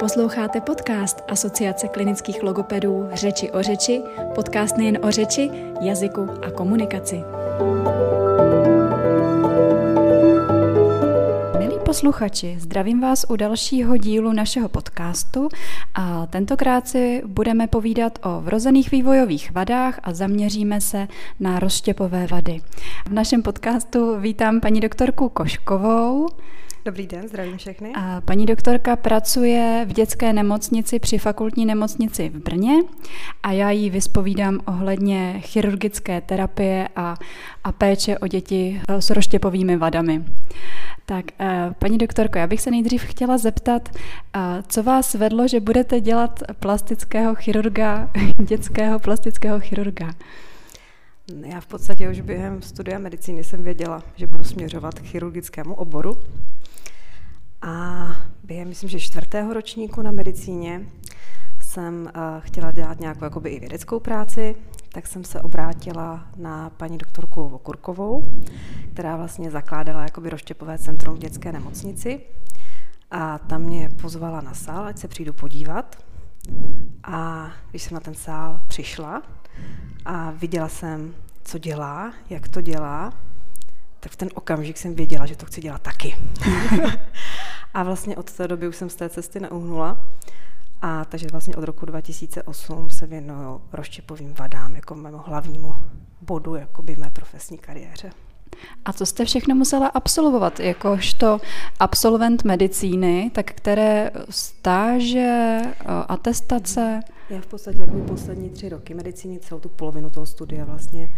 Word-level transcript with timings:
Posloucháte 0.00 0.60
podcast 0.60 1.24
Asociace 1.28 1.88
klinických 1.88 2.42
logopedů 2.42 3.08
Řeči 3.12 3.50
o 3.50 3.62
řeči, 3.62 4.02
podcast 4.34 4.76
nejen 4.76 4.98
o 5.02 5.10
řeči, 5.10 5.50
jazyku 5.80 6.28
a 6.46 6.50
komunikaci. 6.50 7.24
Milí 11.58 11.76
posluchači, 11.84 12.56
zdravím 12.58 13.00
vás 13.00 13.26
u 13.28 13.36
dalšího 13.36 13.96
dílu 13.96 14.32
našeho 14.32 14.68
podcastu 14.68 15.48
a 15.94 16.26
tentokrát 16.26 16.88
si 16.88 17.22
budeme 17.26 17.66
povídat 17.66 18.18
o 18.22 18.40
vrozených 18.40 18.90
vývojových 18.90 19.52
vadách 19.52 20.00
a 20.02 20.14
zaměříme 20.14 20.80
se 20.80 21.08
na 21.40 21.58
rozštěpové 21.58 22.26
vady. 22.26 22.60
V 23.06 23.12
našem 23.12 23.42
podcastu 23.42 24.20
vítám 24.20 24.60
paní 24.60 24.80
doktorku 24.80 25.28
Koškovou, 25.28 26.28
Dobrý 26.86 27.06
den, 27.06 27.28
zdravím 27.28 27.56
všechny. 27.56 27.92
A 27.94 28.20
paní 28.20 28.46
doktorka 28.46 28.96
pracuje 28.96 29.86
v 29.88 29.92
dětské 29.92 30.32
nemocnici 30.32 30.98
při 30.98 31.18
fakultní 31.18 31.66
nemocnici 31.66 32.28
v 32.28 32.42
Brně 32.42 32.74
a 33.42 33.52
já 33.52 33.70
jí 33.70 33.90
vyspovídám 33.90 34.60
ohledně 34.66 35.40
chirurgické 35.40 36.20
terapie 36.20 36.88
a, 36.96 37.16
a 37.64 37.72
péče 37.72 38.18
o 38.18 38.26
děti 38.26 38.80
eh, 38.88 39.02
s 39.02 39.10
roštěpovými 39.10 39.76
vadami. 39.76 40.24
Tak, 41.06 41.24
eh, 41.40 41.74
paní 41.78 41.98
doktorko, 41.98 42.38
já 42.38 42.46
bych 42.46 42.60
se 42.60 42.70
nejdřív 42.70 43.02
chtěla 43.02 43.38
zeptat, 43.38 43.88
eh, 43.88 44.40
co 44.68 44.82
vás 44.82 45.14
vedlo, 45.14 45.48
že 45.48 45.60
budete 45.60 46.00
dělat 46.00 46.42
plastického 46.60 47.34
chirurga, 47.34 48.10
dětského 48.38 48.98
plastického 48.98 49.60
chirurga? 49.60 50.14
Já 51.34 51.60
v 51.60 51.66
podstatě 51.66 52.10
už 52.10 52.20
během 52.20 52.62
studia 52.62 52.98
medicíny 52.98 53.44
jsem 53.44 53.62
věděla, 53.62 54.02
že 54.16 54.26
budu 54.26 54.44
směřovat 54.44 54.98
k 54.98 55.02
chirurgickému 55.02 55.74
oboru. 55.74 56.18
A 57.62 58.06
během, 58.44 58.68
myslím, 58.68 58.88
že 58.90 59.00
čtvrtého 59.00 59.52
ročníku 59.52 60.02
na 60.02 60.10
medicíně 60.10 60.86
jsem 61.60 62.02
uh, 62.02 62.22
chtěla 62.40 62.72
dělat 62.72 63.00
nějakou 63.00 63.24
jakoby 63.24 63.50
i 63.50 63.60
vědeckou 63.60 64.00
práci, 64.00 64.56
tak 64.92 65.06
jsem 65.06 65.24
se 65.24 65.40
obrátila 65.40 66.26
na 66.36 66.70
paní 66.70 66.98
doktorku 66.98 67.48
Vokurkovou, 67.48 68.42
která 68.92 69.16
vlastně 69.16 69.50
zakládala 69.50 70.02
jakoby 70.02 70.30
roštěpové 70.30 70.78
centrum 70.78 71.16
v 71.16 71.18
dětské 71.18 71.52
nemocnici. 71.52 72.20
A 73.10 73.38
tam 73.38 73.62
mě 73.62 73.88
pozvala 74.02 74.40
na 74.40 74.54
sál, 74.54 74.86
ať 74.86 74.98
se 74.98 75.08
přijdu 75.08 75.32
podívat. 75.32 75.96
A 77.04 77.50
když 77.70 77.82
jsem 77.82 77.94
na 77.94 78.00
ten 78.00 78.14
sál 78.14 78.60
přišla 78.68 79.22
a 80.04 80.30
viděla 80.30 80.68
jsem, 80.68 81.14
co 81.44 81.58
dělá, 81.58 82.12
jak 82.30 82.48
to 82.48 82.60
dělá, 82.60 83.12
tak 84.00 84.12
v 84.12 84.16
ten 84.16 84.28
okamžik 84.34 84.78
jsem 84.78 84.94
věděla, 84.94 85.26
že 85.26 85.36
to 85.36 85.46
chci 85.46 85.60
dělat 85.60 85.82
taky. 85.82 86.16
a 87.74 87.82
vlastně 87.82 88.16
od 88.16 88.32
té 88.32 88.48
doby 88.48 88.68
už 88.68 88.76
jsem 88.76 88.90
z 88.90 88.94
té 88.94 89.08
cesty 89.08 89.40
neuhnula. 89.40 90.06
A 90.82 91.04
takže 91.04 91.26
vlastně 91.30 91.56
od 91.56 91.64
roku 91.64 91.86
2008 91.86 92.90
se 92.90 93.06
věnuju 93.06 93.60
rozštěpovým 93.72 94.34
vadám 94.34 94.74
jako 94.74 94.94
mému 94.94 95.18
hlavnímu 95.18 95.74
bodu 96.20 96.54
jakoby 96.54 96.96
mé 96.96 97.10
profesní 97.10 97.58
kariéře. 97.58 98.10
A 98.84 98.92
co 98.92 99.06
jste 99.06 99.24
všechno 99.24 99.54
musela 99.54 99.86
absolvovat, 99.86 100.60
jakožto 100.60 101.40
absolvent 101.80 102.44
medicíny, 102.44 103.30
tak 103.34 103.52
které 103.52 104.10
stáže, 104.30 105.60
atestace? 106.08 107.00
Já 107.30 107.40
v 107.40 107.46
podstatě 107.46 107.80
jako 107.80 107.96
poslední 107.96 108.50
tři 108.50 108.68
roky 108.68 108.94
medicíny, 108.94 109.38
celou 109.38 109.60
tu 109.60 109.68
polovinu 109.68 110.10
toho 110.10 110.26
studia 110.26 110.64
vlastně 110.64 111.08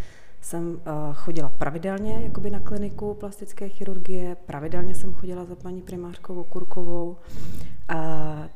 jsem 0.41 0.69
uh, 0.69 0.81
chodila 1.15 1.49
pravidelně 1.49 2.21
jakoby 2.23 2.51
na 2.51 2.61
kliniku 2.61 3.15
plastické 3.15 3.69
chirurgie, 3.69 4.37
pravidelně 4.47 4.95
jsem 4.95 5.15
chodila 5.15 5.45
za 5.45 5.55
paní 5.55 5.83
primářkou 5.83 6.41
Okurkovou, 6.41 7.09
uh, 7.11 7.97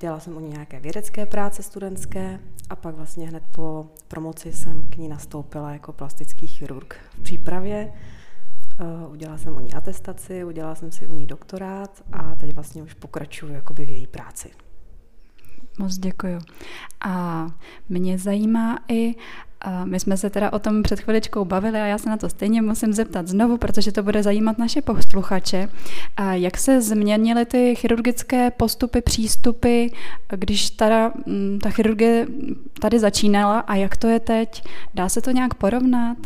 dělala 0.00 0.20
jsem 0.20 0.36
u 0.36 0.40
ní 0.40 0.50
nějaké 0.50 0.80
vědecké 0.80 1.26
práce 1.26 1.62
studentské 1.62 2.40
a 2.70 2.76
pak 2.76 2.94
vlastně 2.94 3.28
hned 3.28 3.42
po 3.50 3.86
promoci 4.08 4.52
jsem 4.52 4.82
k 4.82 4.96
ní 4.96 5.08
nastoupila 5.08 5.72
jako 5.72 5.92
plastický 5.92 6.46
chirurg 6.46 6.96
v 7.18 7.22
přípravě. 7.22 7.92
Uh, 8.80 9.12
udělala 9.12 9.38
jsem 9.38 9.56
u 9.56 9.60
ní 9.60 9.74
atestaci, 9.74 10.44
udělala 10.44 10.74
jsem 10.74 10.92
si 10.92 11.06
u 11.06 11.12
ní 11.12 11.26
doktorát 11.26 12.02
a 12.12 12.34
teď 12.34 12.54
vlastně 12.54 12.82
už 12.82 12.94
pokračuju 12.94 13.52
jakoby 13.52 13.84
v 13.84 13.90
její 13.90 14.06
práci. 14.06 14.50
Moc 15.78 15.98
děkuju. 15.98 16.38
A 17.04 17.46
mě 17.88 18.18
zajímá 18.18 18.78
i, 18.88 19.14
my 19.84 20.00
jsme 20.00 20.16
se 20.16 20.30
teda 20.30 20.52
o 20.52 20.58
tom 20.58 20.82
před 20.82 21.00
chviličkou 21.00 21.44
bavili 21.44 21.80
a 21.80 21.86
já 21.86 21.98
se 21.98 22.10
na 22.10 22.16
to 22.16 22.28
stejně 22.28 22.62
musím 22.62 22.92
zeptat 22.92 23.28
znovu, 23.28 23.56
protože 23.56 23.92
to 23.92 24.02
bude 24.02 24.22
zajímat 24.22 24.58
naše 24.58 24.82
posluchače. 24.82 25.68
A 26.16 26.34
jak 26.34 26.58
se 26.58 26.80
změnily 26.80 27.44
ty 27.44 27.74
chirurgické 27.74 28.50
postupy, 28.50 29.02
přístupy, 29.02 29.86
když 30.36 30.70
ta, 30.70 31.12
mm, 31.26 31.58
ta 31.62 31.70
chirurgie 31.70 32.26
tady 32.80 32.98
začínala 32.98 33.60
a 33.60 33.74
jak 33.74 33.96
to 33.96 34.06
je 34.06 34.20
teď? 34.20 34.64
Dá 34.94 35.08
se 35.08 35.20
to 35.20 35.30
nějak 35.30 35.54
porovnat? 35.54 36.16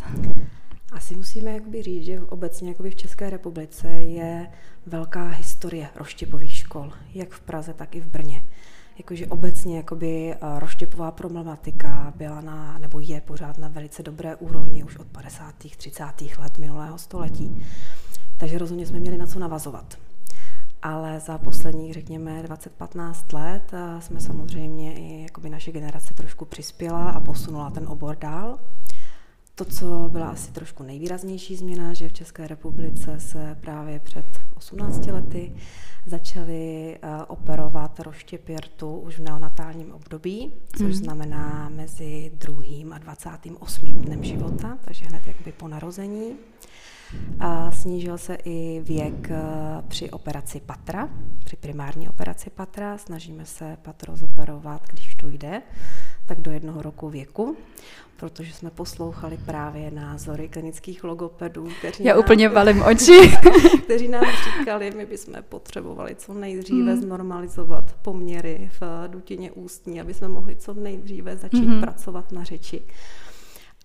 Asi 0.97 1.15
musíme 1.15 1.51
jakoby 1.51 1.83
říct, 1.83 2.05
že 2.05 2.21
obecně 2.21 2.69
jakoby 2.69 2.91
v 2.91 2.95
České 2.95 3.29
republice 3.29 3.87
je 3.87 4.47
velká 4.85 5.29
historie 5.29 5.89
roštěpových 5.95 6.57
škol, 6.57 6.93
jak 7.13 7.29
v 7.29 7.39
Praze, 7.39 7.73
tak 7.73 7.95
i 7.95 8.01
v 8.01 8.07
Brně 8.07 8.43
jakože 8.97 9.27
obecně 9.27 9.77
jakoby 9.77 10.33
eh, 10.33 10.37
roštěpová 10.59 11.11
problematika 11.11 12.13
byla 12.15 12.41
na, 12.41 12.77
nebo 12.77 12.99
je 12.99 13.21
pořád 13.21 13.57
na 13.57 13.67
velice 13.67 14.03
dobré 14.03 14.35
úrovni 14.35 14.83
už 14.83 14.97
od 14.97 15.07
50. 15.07 15.55
30. 15.55 16.03
let 16.39 16.57
minulého 16.57 16.97
století. 16.97 17.65
Takže 18.37 18.57
rozhodně 18.57 18.85
jsme 18.85 18.99
měli 18.99 19.17
na 19.17 19.27
co 19.27 19.39
navazovat. 19.39 19.97
Ale 20.81 21.19
za 21.19 21.37
posledních, 21.37 21.93
řekněme, 21.93 22.43
20-15 22.43 23.13
let 23.33 23.73
eh, 23.73 24.01
jsme 24.01 24.21
samozřejmě 24.21 24.93
i 24.93 25.21
jakoby 25.23 25.49
naše 25.49 25.71
generace 25.71 26.13
trošku 26.13 26.45
přispěla 26.45 27.09
a 27.09 27.19
posunula 27.19 27.69
ten 27.69 27.87
obor 27.87 28.15
dál. 28.15 28.59
To, 29.57 29.65
co 29.65 30.09
byla 30.11 30.29
asi 30.29 30.51
trošku 30.51 30.83
nejvýraznější 30.83 31.55
změna, 31.55 31.93
že 31.93 32.09
v 32.09 32.13
České 32.13 32.47
republice 32.47 33.19
se 33.19 33.57
právě 33.61 33.99
před 33.99 34.25
18 34.57 35.05
lety 35.07 35.53
začali 36.05 36.97
uh, 37.03 37.09
operovat 37.27 37.99
roštěpy 37.99 38.55
rtu 38.55 38.99
už 38.99 39.19
v 39.19 39.23
neonatálním 39.23 39.91
období, 39.91 40.53
což 40.77 40.87
mm. 40.87 40.93
znamená 40.93 41.69
mezi 41.69 42.31
druhým 42.33 42.93
a 42.93 42.97
28. 42.97 44.01
dnem 44.01 44.23
života, 44.23 44.77
takže 44.85 45.05
hned 45.05 45.27
jakby 45.27 45.51
po 45.51 45.67
narození. 45.67 46.33
A 47.39 47.71
snížil 47.71 48.17
se 48.17 48.37
i 48.45 48.81
věk 48.83 49.29
uh, 49.29 49.87
při 49.87 50.09
operaci 50.09 50.61
patra, 50.65 51.09
při 51.45 51.55
primární 51.55 52.09
operaci 52.09 52.49
patra. 52.49 52.97
Snažíme 52.97 53.45
se 53.45 53.77
patro 53.81 54.15
zoperovat, 54.15 54.81
když 54.87 55.15
to 55.15 55.27
jde, 55.27 55.61
tak 56.25 56.41
do 56.41 56.51
jednoho 56.51 56.81
roku 56.81 57.09
věku 57.09 57.57
protože 58.17 58.53
jsme 58.53 58.69
poslouchali 58.69 59.37
právě 59.45 59.91
názory 59.91 60.49
klinických 60.49 61.03
logopedů, 61.03 61.69
kteří 61.79 62.03
Já 62.03 62.13
nám, 62.13 62.23
úplně 62.23 62.49
valím 62.59 62.83
oči. 62.83 63.31
kteří 63.83 64.07
nám 64.07 64.25
říkali, 64.59 64.91
my 64.91 65.05
bychom 65.05 65.33
potřebovali 65.49 66.15
co 66.15 66.33
nejdříve 66.33 66.91
hmm. 66.93 67.01
znormalizovat 67.01 67.95
poměry 68.01 68.71
v 68.79 69.07
dutině 69.07 69.51
ústní, 69.51 70.01
aby 70.01 70.13
jsme 70.13 70.27
mohli 70.27 70.55
co 70.55 70.73
nejdříve 70.73 71.37
začít 71.37 71.65
hmm. 71.65 71.81
pracovat 71.81 72.31
na 72.31 72.43
řeči. 72.43 72.81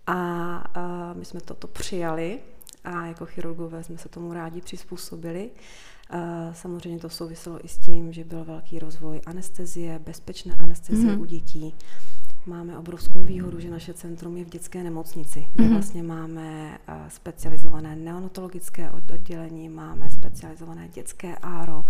A, 0.06 0.14
a 0.74 1.12
my 1.12 1.24
jsme 1.24 1.40
toto 1.40 1.66
přijali 1.68 2.38
a 2.84 3.06
jako 3.06 3.26
chirurgové 3.26 3.84
jsme 3.84 3.98
se 3.98 4.08
tomu 4.08 4.32
rádi 4.32 4.60
přizpůsobili. 4.60 5.50
Samozřejmě 6.52 6.98
to 6.98 7.08
souviselo 7.08 7.64
i 7.64 7.68
s 7.68 7.78
tím, 7.78 8.12
že 8.12 8.24
byl 8.24 8.44
velký 8.44 8.78
rozvoj 8.78 9.20
anestezie, 9.26 9.98
bezpečné 9.98 10.54
anestezie 10.54 11.12
mm. 11.12 11.20
u 11.20 11.24
dětí. 11.24 11.74
Máme 12.46 12.78
obrovskou 12.78 13.20
výhodu, 13.20 13.60
že 13.60 13.70
naše 13.70 13.94
centrum 13.94 14.36
je 14.36 14.44
v 14.44 14.48
dětské 14.48 14.82
nemocnici, 14.82 15.46
kde 15.54 15.64
mm 15.64 15.72
vlastně 15.72 16.02
máme 16.02 16.78
specializované 17.08 17.96
neonatologické 17.96 18.90
oddělení, 18.90 19.68
máme 19.68 20.10
specializované 20.10 20.88
dětské 20.88 21.36
áro, 21.36 21.84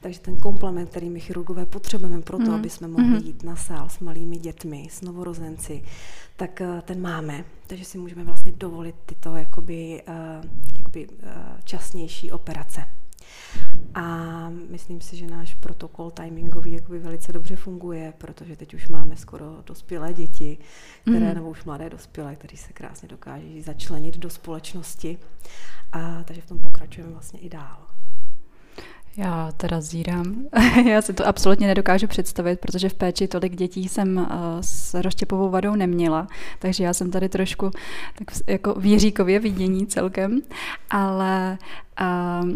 takže 0.00 0.20
ten 0.20 0.36
komplement, 0.36 0.90
který 0.90 1.10
my 1.10 1.20
chirurgové 1.20 1.66
potřebujeme 1.66 2.22
pro 2.22 2.38
to, 2.38 2.44
mm 2.44 2.54
aby 2.54 2.70
jsme 2.70 2.88
mohli 2.88 3.06
mhm. 3.06 3.26
jít 3.26 3.42
na 3.42 3.56
sál 3.56 3.88
s 3.88 3.98
malými 3.98 4.36
dětmi, 4.36 4.88
s 4.90 5.00
novorozenci, 5.00 5.82
tak 6.36 6.60
eh, 6.60 6.82
ten 6.84 7.00
máme. 7.00 7.44
Takže 7.66 7.84
si 7.84 7.98
můžeme 7.98 8.24
vlastně 8.24 8.52
dovolit 8.52 8.94
tyto 9.06 9.36
jakoby, 9.36 10.02
uh, 10.08 10.50
jakoby 10.76 11.08
časnější 11.64 12.32
operace. 12.32 12.84
A 13.94 14.48
myslím 14.70 15.00
si, 15.00 15.16
že 15.16 15.26
náš 15.26 15.54
protokol 15.54 16.10
timingový 16.10 16.72
jakoby 16.72 16.98
velice 16.98 17.32
dobře 17.32 17.56
funguje, 17.56 18.12
protože 18.18 18.56
teď 18.56 18.74
už 18.74 18.88
máme 18.88 19.16
skoro 19.16 19.62
dospělé 19.66 20.12
děti, 20.12 20.58
které, 21.00 21.28
mm. 21.28 21.34
nebo 21.34 21.50
už 21.50 21.64
mladé 21.64 21.90
dospělé, 21.90 22.36
kteří 22.36 22.56
se 22.56 22.72
krásně 22.72 23.08
dokáží 23.08 23.62
začlenit 23.62 24.18
do 24.18 24.30
společnosti. 24.30 25.18
A 25.92 26.22
takže 26.24 26.42
v 26.42 26.46
tom 26.46 26.58
pokračujeme 26.58 27.12
vlastně 27.12 27.40
i 27.40 27.48
dál. 27.48 27.78
Já 29.16 29.52
teda 29.56 29.80
zírám. 29.80 30.44
Já 30.88 31.02
si 31.02 31.12
to 31.12 31.26
absolutně 31.26 31.66
nedokážu 31.66 32.06
představit, 32.06 32.60
protože 32.60 32.88
v 32.88 32.94
péči 32.94 33.28
tolik 33.28 33.56
dětí 33.56 33.88
jsem 33.88 34.16
uh, 34.16 34.26
s 34.60 34.94
roštěpovou 35.02 35.50
vadou 35.50 35.74
neměla, 35.74 36.26
takže 36.58 36.84
já 36.84 36.94
jsem 36.94 37.10
tady 37.10 37.28
trošku 37.28 37.70
tak 38.18 38.28
jako 38.46 38.74
věříkově 38.74 39.38
vidění 39.38 39.86
celkem, 39.86 40.40
ale 40.90 41.58
uh, 42.00 42.48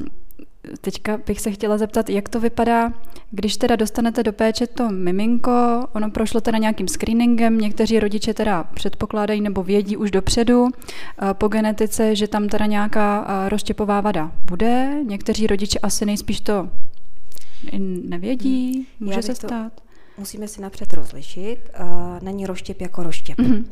teďka 0.80 1.18
bych 1.26 1.40
se 1.40 1.50
chtěla 1.50 1.78
zeptat, 1.78 2.10
jak 2.10 2.28
to 2.28 2.40
vypadá, 2.40 2.92
když 3.30 3.56
teda 3.56 3.76
dostanete 3.76 4.22
do 4.22 4.32
péče 4.32 4.66
to 4.66 4.90
miminko, 4.90 5.86
ono 5.92 6.10
prošlo 6.10 6.40
teda 6.40 6.58
nějakým 6.58 6.88
screeningem, 6.88 7.58
někteří 7.58 8.00
rodiče 8.00 8.34
teda 8.34 8.64
předpokládají 8.64 9.40
nebo 9.40 9.62
vědí 9.62 9.96
už 9.96 10.10
dopředu 10.10 10.68
eh, 10.68 11.34
po 11.34 11.48
genetice, 11.48 12.16
že 12.16 12.28
tam 12.28 12.48
teda 12.48 12.66
nějaká 12.66 13.26
eh, 13.28 13.48
rozštěpová 13.48 14.00
vada 14.00 14.32
bude, 14.44 14.94
někteří 15.06 15.46
rodiče 15.46 15.78
asi 15.78 16.06
nejspíš 16.06 16.40
to 16.40 16.68
nevědí, 18.04 18.72
hmm. 18.74 18.84
může 19.00 19.22
se 19.22 19.34
stát. 19.34 19.72
To, 19.74 19.82
musíme 20.18 20.48
si 20.48 20.60
napřed 20.60 20.92
rozlišit, 20.92 21.58
uh, 21.80 21.86
není 22.22 22.46
roštěp 22.46 22.80
jako 22.80 23.02
roštěp. 23.02 23.38
Mm-hmm. 23.38 23.64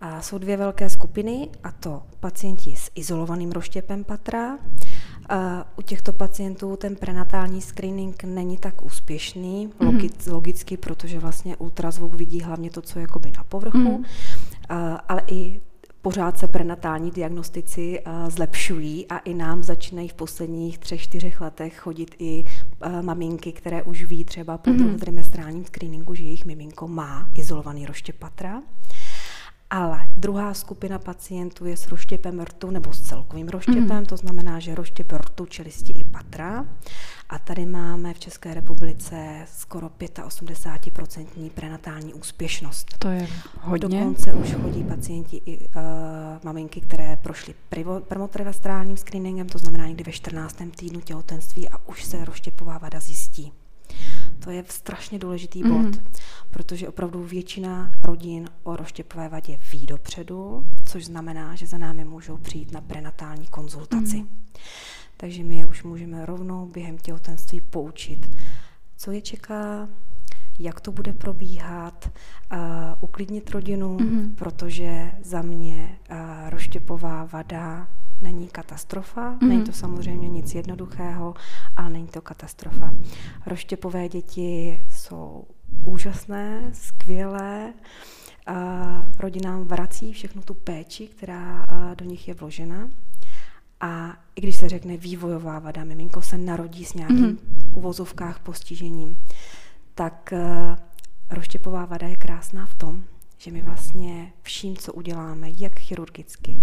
A 0.00 0.22
jsou 0.22 0.38
dvě 0.38 0.56
velké 0.56 0.90
skupiny, 0.90 1.48
a 1.64 1.72
to 1.72 2.02
pacienti 2.20 2.76
s 2.76 2.90
izolovaným 2.94 3.52
roštěpem 3.52 4.04
patra. 4.04 4.58
A 5.28 5.66
u 5.78 5.82
těchto 5.82 6.12
pacientů 6.12 6.76
ten 6.76 6.96
prenatální 6.96 7.60
screening 7.60 8.24
není 8.24 8.58
tak 8.58 8.84
úspěšný, 8.84 9.68
mm-hmm. 9.68 10.32
logicky, 10.32 10.76
protože 10.76 11.18
vlastně 11.18 11.56
ultrazvuk 11.56 12.14
vidí 12.14 12.40
hlavně 12.40 12.70
to, 12.70 12.82
co 12.82 12.98
je 12.98 13.00
jakoby 13.00 13.32
na 13.36 13.44
povrchu, 13.44 13.78
mm-hmm. 13.78 14.04
a, 14.68 14.94
ale 14.94 15.22
i 15.26 15.60
pořád 16.02 16.38
se 16.38 16.48
prenatální 16.48 17.10
diagnostici 17.10 18.02
zlepšují 18.28 19.06
a 19.06 19.18
i 19.18 19.34
nám 19.34 19.62
začínají 19.62 20.08
v 20.08 20.14
posledních 20.14 20.78
třech, 20.78 21.02
čtyřech 21.02 21.40
letech 21.40 21.78
chodit 21.78 22.14
i 22.18 22.44
maminky, 23.02 23.52
které 23.52 23.82
už 23.82 24.04
ví 24.04 24.24
třeba 24.24 24.58
po 24.58 24.70
mm-hmm. 24.70 24.98
trimestrálním 24.98 25.64
screeningu, 25.64 26.14
že 26.14 26.22
jejich 26.22 26.46
miminko 26.46 26.88
má 26.88 27.28
izolovaný 27.34 27.86
roštěp 27.86 28.16
patra. 28.16 28.62
Ale 29.70 30.00
druhá 30.16 30.54
skupina 30.54 30.98
pacientů 30.98 31.66
je 31.66 31.76
s 31.76 31.88
roštěpem 31.88 32.40
rtu 32.40 32.70
nebo 32.70 32.92
s 32.92 33.00
celkovým 33.00 33.48
roštěpem, 33.48 33.98
mm. 33.98 34.06
to 34.06 34.16
znamená, 34.16 34.60
že 34.60 34.74
roštěp 34.74 35.12
rtu, 35.12 35.46
čelisti 35.46 35.92
i 35.92 36.04
patra. 36.04 36.66
A 37.28 37.38
tady 37.38 37.66
máme 37.66 38.14
v 38.14 38.18
České 38.18 38.54
republice 38.54 39.46
skoro 39.56 39.88
85% 39.88 41.50
prenatální 41.50 42.14
úspěšnost. 42.14 42.98
To 42.98 43.08
je 43.08 43.28
hodně. 43.60 43.98
Dokonce 43.98 44.32
už 44.32 44.52
chodí 44.52 44.84
pacienti 44.84 45.42
i 45.46 45.68
uh, 45.68 45.74
maminky, 46.42 46.80
které 46.80 47.16
prošly 47.16 47.54
premotrimestrálním 48.08 48.96
screeningem, 48.96 49.48
to 49.48 49.58
znamená 49.58 49.86
někdy 49.86 50.04
ve 50.04 50.12
14. 50.12 50.56
týdnu 50.76 51.00
těhotenství 51.00 51.68
a 51.68 51.88
už 51.88 52.04
se 52.04 52.24
roštěpová 52.24 52.78
vada 52.78 53.00
zjistí. 53.00 53.52
To 54.38 54.50
je 54.50 54.64
strašně 54.68 55.18
důležitý 55.18 55.62
bod, 55.62 55.70
mm. 55.70 55.92
protože 56.50 56.88
opravdu 56.88 57.24
většina 57.24 57.92
rodin 58.02 58.48
o 58.62 58.76
roštěpové 58.76 59.28
vadě 59.28 59.58
ví 59.72 59.86
dopředu, 59.86 60.66
což 60.84 61.04
znamená, 61.04 61.54
že 61.54 61.66
za 61.66 61.78
námi 61.78 62.04
můžou 62.04 62.36
přijít 62.36 62.72
na 62.72 62.80
prenatální 62.80 63.46
konzultaci. 63.46 64.16
Mm. 64.16 64.28
Takže 65.16 65.42
my 65.44 65.56
je 65.56 65.66
už 65.66 65.82
můžeme 65.82 66.26
rovnou 66.26 66.66
během 66.66 66.98
těhotenství 66.98 67.60
poučit, 67.60 68.36
co 68.96 69.12
je 69.12 69.20
čeká, 69.20 69.88
jak 70.58 70.80
to 70.80 70.92
bude 70.92 71.12
probíhat, 71.12 72.10
uh, 72.52 72.58
uklidnit 73.00 73.50
rodinu, 73.50 73.96
mm-hmm. 73.96 74.34
protože 74.34 75.12
za 75.22 75.42
mě 75.42 75.98
uh, 76.10 76.16
roštěpová 76.50 77.24
vada 77.32 77.88
není 78.22 78.48
katastrofa, 78.48 79.34
mm-hmm. 79.34 79.48
není 79.48 79.64
to 79.64 79.72
samozřejmě 79.72 80.28
nic 80.28 80.54
jednoduchého, 80.54 81.34
ale 81.76 81.90
není 81.90 82.06
to 82.06 82.20
katastrofa. 82.20 82.94
Roštěpové 83.46 84.08
děti 84.08 84.80
jsou 84.90 85.44
úžasné, 85.84 86.70
skvělé, 86.72 87.72
a 88.46 88.54
rodinám 89.18 89.64
vrací 89.64 90.12
všechnu 90.12 90.42
tu 90.42 90.54
péči, 90.54 91.06
která 91.06 91.66
do 91.94 92.04
nich 92.04 92.28
je 92.28 92.34
vložena. 92.34 92.88
A 93.80 94.16
i 94.36 94.40
když 94.40 94.56
se 94.56 94.68
řekne 94.68 94.96
vývojová 94.96 95.58
vada, 95.58 95.84
miminko 95.84 96.22
se 96.22 96.38
narodí 96.38 96.84
s 96.84 96.94
nějakým 96.94 97.36
mm-hmm. 97.36 97.38
uvozovkách 97.72 98.38
postižením, 98.38 99.18
tak 99.94 100.34
roštěpová 101.30 101.84
vada 101.84 102.08
je 102.08 102.16
krásná 102.16 102.66
v 102.66 102.74
tom, 102.74 103.04
že 103.38 103.50
my 103.50 103.62
vlastně 103.62 104.32
vším, 104.42 104.76
co 104.76 104.92
uděláme, 104.92 105.50
jak 105.50 105.78
chirurgicky, 105.78 106.60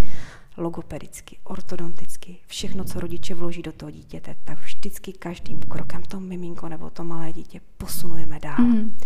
logopedicky, 0.58 1.38
ortodonticky, 1.44 2.36
všechno, 2.46 2.84
co 2.84 3.00
rodiče 3.00 3.34
vloží 3.34 3.62
do 3.62 3.72
toho 3.72 3.90
dítěte, 3.90 4.36
tak 4.44 4.58
vždycky 4.58 5.12
každým 5.12 5.60
krokem 5.60 6.02
to 6.02 6.20
miminko 6.20 6.68
nebo 6.68 6.90
to 6.90 7.04
malé 7.04 7.32
dítě 7.32 7.60
posunujeme 7.78 8.38
dál. 8.38 8.58
Mm. 8.58 8.96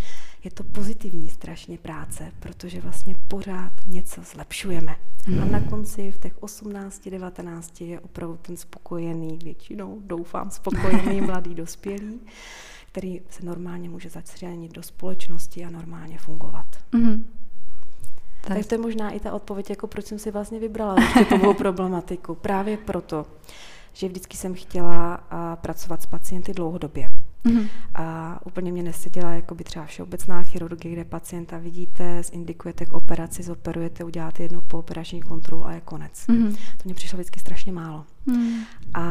Je 0.45 0.51
to 0.51 0.65
pozitivní 0.65 1.29
strašně 1.29 1.79
práce, 1.79 2.33
protože 2.41 2.81
vlastně 2.81 3.17
pořád 3.29 3.73
něco 3.87 4.23
zlepšujeme. 4.23 4.97
Mm. 5.27 5.43
A 5.43 5.45
na 5.45 5.61
konci 5.61 6.11
v 6.11 6.19
těch 6.19 6.43
18, 6.43 7.09
19 7.09 7.81
je 7.81 8.01
opravdu 8.01 8.39
ten 8.43 8.57
spokojený, 8.57 9.39
většinou 9.45 10.01
doufám 10.05 10.51
spokojený 10.51 11.21
mladý 11.27 11.55
dospělý, 11.55 12.21
který 12.87 13.21
se 13.31 13.45
normálně 13.45 13.89
může 13.89 14.11
začlenit 14.11 14.73
do 14.73 14.83
společnosti 14.83 15.65
a 15.65 15.71
normálně 15.71 16.19
fungovat. 16.19 16.67
Mm. 16.93 17.42
Tak. 18.45 18.57
tak 18.57 18.67
to 18.67 18.75
je 18.75 18.79
možná 18.79 19.11
i 19.11 19.21
ta 19.21 19.33
odpověď, 19.33 19.71
jako 19.71 19.87
proč 19.87 20.07
jsem 20.07 20.19
si 20.19 20.31
vlastně 20.31 20.59
vybrala 20.59 20.97
tu 21.29 21.55
problematiku. 21.59 22.35
Právě 22.35 22.77
proto, 22.77 23.27
že 23.93 24.09
vždycky 24.09 24.37
jsem 24.37 24.55
chtěla 24.55 25.15
a, 25.15 25.57
pracovat 25.57 26.03
s 26.03 26.07
pacienty 26.07 26.53
dlouhodobě. 26.53 27.09
Mm-hmm. 27.45 27.69
A 27.95 28.39
úplně 28.47 28.73
mě 28.73 28.83
neseděla 28.83 29.31
jako 29.33 29.55
by 29.55 29.65
třeba 29.65 29.87
všeobecná 29.87 30.43
chirurgie, 30.43 30.93
kde 30.93 31.05
pacienta 31.05 31.59
vidíte, 31.59 32.23
zindikujete 32.23 32.87
k 32.87 32.93
operaci, 32.93 33.43
zoperujete, 33.43 34.05
uděláte 34.05 34.43
jednu 34.43 34.61
pooperační 34.61 35.23
kontrolu 35.23 35.67
a 35.67 35.73
je 35.73 35.81
konec. 35.81 36.13
Mm-hmm. 36.13 36.53
To 36.53 36.83
mě 36.85 36.95
přišlo 36.95 37.17
vždycky 37.17 37.41
strašně 37.41 37.73
málo. 37.73 38.05
Mm. 38.27 38.59
A 38.95 39.03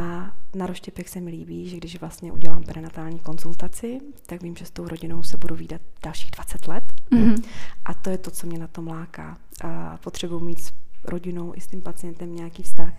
na 0.56 0.66
roštěpech 0.66 1.10
se 1.10 1.22
mi 1.22 1.32
líbí, 1.32 1.70
že 1.70 1.78
když 1.78 2.00
vlastně 2.00 2.32
udělám 2.32 2.64
prenatální 2.64 3.20
konzultaci, 3.20 4.00
tak 4.26 4.44
vím, 4.44 4.56
že 4.56 4.66
s 4.66 4.72
tou 4.72 4.88
rodinou 4.88 5.24
se 5.24 5.38
budu 5.38 5.56
výdat 5.56 5.82
dalších 6.04 6.32
20 6.32 6.68
let. 6.68 6.91
Mm-hmm. 7.12 7.44
A 7.86 7.94
to 7.94 8.10
je 8.10 8.18
to, 8.18 8.32
co 8.32 8.48
mě 8.48 8.60
na 8.60 8.68
tom 8.68 8.88
láká. 8.88 9.38
A 9.64 9.98
potřebuji 10.04 10.40
mít 10.40 10.64
s 10.64 10.74
rodinou 11.04 11.54
i 11.56 11.62
s 11.62 11.68
tím 11.68 11.82
pacientem 11.82 12.36
nějaký 12.36 12.64
vztah. 12.64 12.94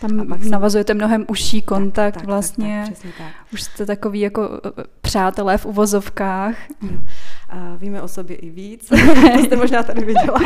Tam 0.00 0.28
pak 0.28 0.42
navazujete 0.42 0.94
mnohem 0.94 1.24
užší 1.28 1.62
kontakt 1.62 2.14
tak, 2.14 2.22
tak, 2.22 2.26
vlastně. 2.26 2.84
Tak, 2.88 2.98
tak, 3.02 3.12
tak. 3.18 3.52
Už 3.52 3.62
jste 3.62 3.86
takový 3.86 4.20
jako 4.20 4.42
e, 4.42 4.68
e, 4.68 4.84
přátelé 5.00 5.58
v 5.58 5.66
uvozovkách. 5.66 6.56
A 7.48 7.74
víme 7.76 8.02
o 8.02 8.08
sobě 8.08 8.36
i 8.36 8.50
víc. 8.50 8.88
to 9.34 9.44
jste 9.44 9.56
možná 9.56 9.82
tady 9.82 10.04
viděla. 10.04 10.40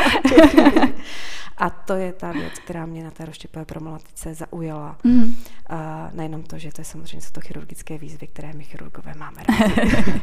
A 1.56 1.70
to 1.70 1.94
je 1.94 2.12
ta 2.12 2.32
věc, 2.32 2.58
která 2.58 2.86
mě 2.86 3.04
na 3.04 3.10
té 3.10 3.24
roštěpové 3.24 3.64
problematice 3.64 4.34
zaujala. 4.34 4.98
Mm. 5.04 5.36
A 5.68 6.10
nejenom 6.14 6.42
to, 6.42 6.58
že 6.58 6.72
to 6.72 6.80
je 6.80 6.84
samozřejmě 6.84 7.20
jsou 7.20 7.32
to 7.32 7.40
chirurgické 7.40 7.98
výzvy, 7.98 8.26
které 8.26 8.52
my 8.52 8.64
chirurgové 8.64 9.14
máme 9.14 9.42
rádi. 9.48 9.90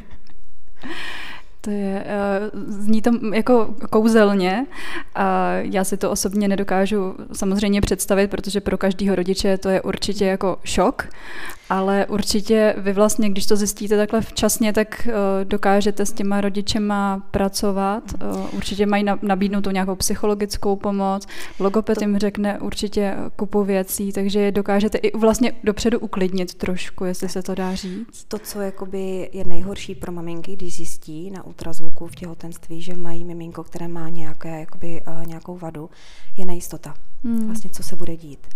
To 1.62 1.70
je, 1.70 2.06
uh, 2.54 2.62
zní 2.68 3.02
to 3.02 3.12
jako 3.34 3.76
kouzelně 3.90 4.66
a 5.16 5.52
já 5.54 5.84
si 5.84 5.98
to 5.98 6.12
osobně 6.12 6.48
nedokážu 6.48 7.16
samozřejmě 7.34 7.82
představit, 7.82 8.28
protože 8.28 8.62
pro 8.62 8.78
každého 8.78 9.16
rodiče 9.16 9.58
to 9.58 9.70
je 9.70 9.82
určitě 9.82 10.26
jako 10.26 10.60
šok, 10.64 11.08
ale 11.72 12.06
určitě 12.06 12.76
vy 12.78 12.94
vlastně, 12.94 13.30
když 13.30 13.46
to 13.46 13.56
zjistíte 13.56 13.98
takhle 13.98 14.22
včasně, 14.22 14.74
tak 14.74 15.08
uh, 15.08 15.14
dokážete 15.44 16.06
s 16.06 16.14
těma 16.14 16.42
rodičema 16.42 17.24
pracovat. 17.32 18.04
Uh, 18.14 18.56
určitě 18.56 18.86
mají 18.86 19.06
nabídnout 19.22 19.62
tu 19.62 19.72
nějakou 19.72 19.96
psychologickou 19.96 20.76
pomoc. 20.76 21.28
Logoped 21.60 22.02
jim 22.02 22.18
řekne 22.18 22.60
určitě 22.60 23.16
kupu 23.36 23.64
věcí, 23.64 24.12
takže 24.12 24.40
je 24.40 24.52
dokážete 24.52 24.98
i 24.98 25.18
vlastně 25.18 25.54
dopředu 25.64 26.00
uklidnit 26.00 26.54
trošku, 26.54 27.06
jestli 27.06 27.30
se 27.30 27.42
to 27.42 27.56
dá 27.56 27.76
říct. 27.76 28.24
To, 28.28 28.38
co 28.40 28.62
jakoby 28.62 29.30
je 29.34 29.46
nejhorší 29.46 29.96
pro 29.96 30.12
maminky, 30.12 30.56
když 30.56 30.76
zjistí 30.76 31.32
na 31.32 31.46
ultrazvuku 31.46 32.08
v 32.08 32.16
těhotenství, 32.16 32.82
že 32.82 32.96
mají 32.96 33.26
miminko, 33.26 33.64
které 33.64 33.88
má 33.88 34.10
nějaké, 34.10 34.60
jakoby, 34.60 35.02
uh, 35.08 35.28
nějakou 35.28 35.58
vadu, 35.58 35.90
je 36.38 36.46
nejistota. 36.46 36.94
Hmm. 37.24 37.48
Vlastně, 37.48 37.70
co 37.70 37.84
se 37.84 37.96
bude 37.96 38.18
dít. 38.18 38.48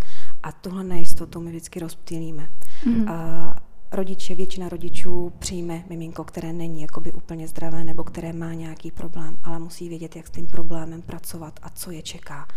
A 0.46 0.52
tuhle 0.52 0.84
nejistotu 0.84 1.42
my 1.42 1.50
vždycky 1.50 1.80
rozptýlíme. 1.80 2.50
Mm. 2.86 3.10
A 3.10 3.58
rodiče, 3.92 4.36
většina 4.36 4.70
rodičů 4.70 5.34
přijme 5.40 5.84
miminko, 5.90 6.24
které 6.24 6.54
není 6.54 6.82
jakoby 6.82 7.12
úplně 7.12 7.48
zdravé 7.48 7.84
nebo 7.84 8.04
které 8.04 8.34
má 8.34 8.54
nějaký 8.54 8.92
problém, 8.92 9.38
ale 9.44 9.60
musí 9.60 9.90
vědět, 9.90 10.16
jak 10.16 10.28
s 10.28 10.32
tím 10.32 10.48
problémem 10.48 11.02
pracovat 11.02 11.60
a 11.62 11.70
co 11.70 11.92
je 11.92 12.02
čeká. 12.02 12.48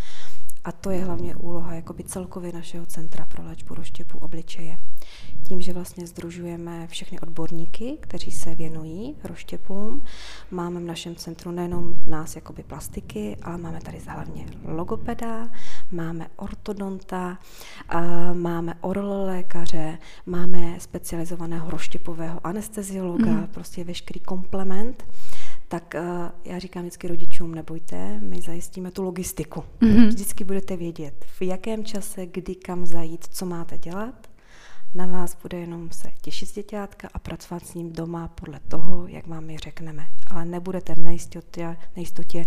A 0.69 0.73
to 0.73 0.91
je 0.91 1.05
hlavně 1.05 1.37
úloha 1.37 1.75
jakoby 1.75 2.05
celkově 2.05 2.53
našeho 2.53 2.87
Centra 2.87 3.27
pro 3.27 3.45
léčbu 3.45 3.75
rozštěpu 3.75 4.19
obličeje. 4.19 4.79
Tím, 5.49 5.61
že 5.61 5.73
vlastně 5.73 6.07
združujeme 6.07 6.87
všechny 6.87 7.21
odborníky, 7.21 7.99
kteří 8.01 8.31
se 8.31 8.55
věnují 8.55 9.17
rozštěpům, 9.25 10.03
máme 10.51 10.81
v 10.81 10.83
našem 10.83 11.17
centru 11.17 11.51
nejenom 11.51 11.95
nás 12.07 12.37
jakoby 12.37 12.63
plastiky, 12.63 13.37
ale 13.43 13.59
máme 13.59 13.81
tady 13.81 13.99
hlavně 13.99 14.47
logopeda, 14.65 15.49
máme 15.93 16.27
ortodonta, 16.37 17.39
máme 18.33 18.75
oral 18.81 19.25
lékaře, 19.27 19.99
máme 20.27 20.81
specializovaného 20.81 21.71
rozštěpového 21.71 22.47
anesteziologa, 22.47 23.31
mm. 23.31 23.47
prostě 23.47 23.85
veškerý 23.85 24.21
komplement 24.21 25.05
tak 25.69 25.95
uh, 25.99 26.29
já 26.45 26.59
říkám 26.59 26.83
vždycky 26.83 27.09
rodičům, 27.09 27.55
nebojte, 27.55 28.21
my 28.21 28.41
zajistíme 28.43 28.91
tu 28.91 29.03
logistiku. 29.03 29.65
Mm-hmm. 29.81 30.07
Vždycky 30.09 30.45
budete 30.45 30.77
vědět, 30.77 31.25
v 31.29 31.43
jakém 31.43 31.85
čase, 31.85 32.27
kdy, 32.27 32.55
kam 32.55 32.87
zajít, 32.87 33.25
co 33.31 33.47
máte 33.47 33.79
dělat 33.79 34.29
Na 34.95 35.07
vás 35.07 35.37
bude 35.43 35.59
jenom 35.59 35.91
se 35.91 36.13
těšit 36.23 36.49
z 36.49 36.53
děťátka 36.53 37.09
a 37.15 37.19
pracovat 37.19 37.67
s 37.67 37.75
ním 37.75 37.93
doma 37.93 38.29
podle 38.29 38.61
toho, 38.69 39.07
jak 39.07 39.27
vám 39.27 39.45
my 39.45 39.59
řekneme. 39.59 40.07
Ale 40.31 40.45
nebudete 40.45 40.95
v 40.95 40.99
nejistotě, 40.99 41.77
nejistotě 41.97 42.47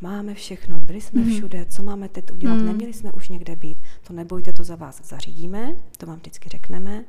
máme 0.00 0.34
všechno, 0.34 0.80
byli 0.80 1.00
jsme 1.00 1.20
mm. 1.20 1.30
všude, 1.30 1.66
co 1.66 1.82
máme 1.82 2.08
teď 2.08 2.32
udělat, 2.32 2.54
mm. 2.54 2.66
neměli 2.66 2.92
jsme 2.92 3.12
už 3.12 3.28
někde 3.28 3.56
být. 3.56 3.78
To 4.06 4.12
nebojte, 4.12 4.52
to 4.52 4.64
za 4.64 4.76
vás 4.76 5.00
zařídíme, 5.04 5.76
to 5.98 6.06
vám 6.06 6.16
vždycky 6.16 6.48
řekneme. 6.48 7.04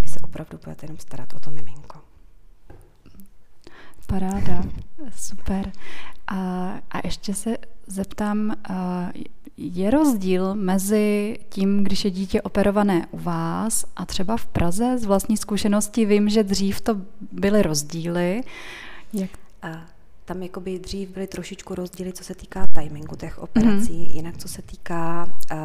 Vy 0.00 0.08
se 0.08 0.20
opravdu 0.20 0.58
budete 0.64 0.86
jenom 0.86 0.98
starat 0.98 1.32
o 1.34 1.40
to 1.40 1.50
miminko. 1.50 1.98
Paráda, 4.08 4.62
super. 5.16 5.72
A, 6.26 6.70
a 6.90 7.00
ještě 7.04 7.34
se 7.34 7.56
zeptám, 7.86 8.56
je 9.56 9.90
rozdíl 9.90 10.54
mezi 10.54 11.38
tím, 11.48 11.84
když 11.84 12.04
je 12.04 12.10
dítě 12.10 12.42
operované 12.42 13.06
u 13.10 13.18
vás 13.18 13.84
a 13.96 14.06
třeba 14.06 14.36
v 14.36 14.46
Praze? 14.46 14.98
Z 14.98 15.04
vlastní 15.04 15.36
zkušenosti 15.36 16.06
vím, 16.06 16.28
že 16.28 16.42
dřív 16.42 16.80
to 16.80 16.96
byly 17.32 17.62
rozdíly. 17.62 18.42
Jak... 19.12 19.30
A 19.62 19.68
tam 20.24 20.42
jakoby 20.42 20.78
dřív 20.78 21.08
byly 21.08 21.26
trošičku 21.26 21.74
rozdíly, 21.74 22.12
co 22.12 22.24
se 22.24 22.34
týká 22.34 22.66
timingu 22.66 23.16
těch 23.16 23.38
operací, 23.38 23.92
mm-hmm. 23.92 24.14
jinak 24.14 24.36
co 24.38 24.48
se 24.48 24.62
týká 24.62 25.30
uh, 25.52 25.58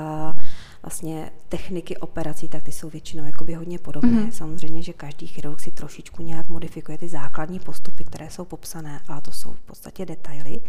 vlastně 0.83 1.31
techniky 1.49 1.97
operací, 1.97 2.47
tak 2.47 2.63
ty 2.63 2.71
jsou 2.71 2.89
většinou 2.89 3.25
jakoby 3.25 3.53
hodně 3.53 3.79
podobné. 3.79 4.23
Mm-hmm. 4.23 4.29
Samozřejmě, 4.29 4.81
že 4.81 4.93
každý 4.93 5.27
chirurg 5.27 5.59
si 5.59 5.71
trošičku 5.71 6.23
nějak 6.23 6.49
modifikuje 6.49 6.97
ty 6.97 7.09
základní 7.09 7.59
postupy, 7.59 8.03
které 8.03 8.29
jsou 8.29 8.45
popsané, 8.45 9.01
ale 9.07 9.21
to 9.21 9.31
jsou 9.31 9.51
v 9.51 9.61
podstatě 9.61 10.05
detaily. 10.05 10.61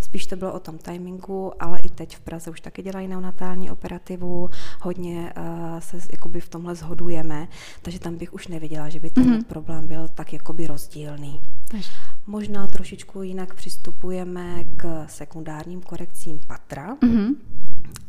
Spíš 0.00 0.26
to 0.26 0.36
bylo 0.36 0.52
o 0.52 0.60
tom 0.60 0.78
timingu, 0.78 1.62
ale 1.62 1.78
i 1.78 1.88
teď 1.88 2.16
v 2.16 2.20
Praze 2.20 2.50
už 2.50 2.60
taky 2.60 2.82
dělají 2.82 3.08
neonatální 3.08 3.70
operativu, 3.70 4.50
hodně 4.80 5.32
uh, 5.36 5.78
se 5.78 5.98
jakoby 6.12 6.40
v 6.40 6.48
tomhle 6.48 6.74
zhodujeme, 6.74 7.48
takže 7.82 7.98
tam 7.98 8.16
bych 8.16 8.32
už 8.34 8.48
neviděla, 8.48 8.88
že 8.88 9.00
by 9.00 9.10
ten 9.10 9.24
mm-hmm. 9.24 9.44
problém 9.44 9.86
byl 9.86 10.08
tak 10.08 10.32
jakoby 10.32 10.66
rozdílný. 10.66 11.40
Takže. 11.68 11.90
Možná 12.26 12.66
trošičku 12.66 13.22
jinak 13.22 13.54
přistupujeme 13.54 14.64
k 14.64 15.04
sekundárním 15.08 15.80
korekcím 15.80 16.40
patra. 16.46 16.96
Mm-hmm. 16.96 17.34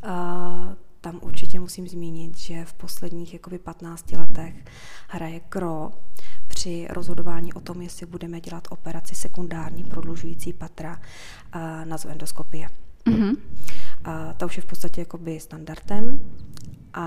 Uh, 0.04 0.74
tam 1.04 1.20
určitě 1.22 1.60
musím 1.60 1.88
zmínit, 1.88 2.38
že 2.38 2.66
v 2.66 2.74
posledních 2.74 3.34
jakoby 3.34 3.60
15 3.60 4.12
letech 4.12 4.56
hraje 5.08 5.40
KRO 5.40 5.92
při 6.48 6.88
rozhodování 6.90 7.54
o 7.54 7.60
tom, 7.60 7.82
jestli 7.82 8.06
budeme 8.06 8.42
dělat 8.42 8.68
operaci 8.70 9.16
sekundární 9.16 9.84
prodlužující 9.84 10.54
patra 10.54 11.02
na 11.84 11.98
zoendoskopie. 11.98 12.68
Mm-hmm. 13.06 13.38
A 14.04 14.34
ta 14.34 14.46
už 14.46 14.58
je 14.58 14.64
v 14.64 14.66
podstatě 14.66 15.02
jakoby 15.02 15.40
standardem 15.40 16.20
a 16.94 17.06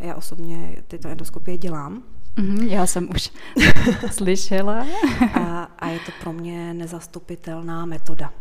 já 0.00 0.14
osobně 0.14 0.82
tyto 0.88 1.08
endoskopie 1.08 1.58
dělám. 1.58 2.02
Mm-hmm, 2.36 2.68
já 2.68 2.86
jsem 2.86 3.08
už 3.14 3.30
slyšela. 4.10 4.86
a, 5.34 5.62
a 5.62 5.88
je 5.88 5.98
to 5.98 6.12
pro 6.20 6.32
mě 6.32 6.74
nezastupitelná 6.74 7.86
metoda. 7.86 8.32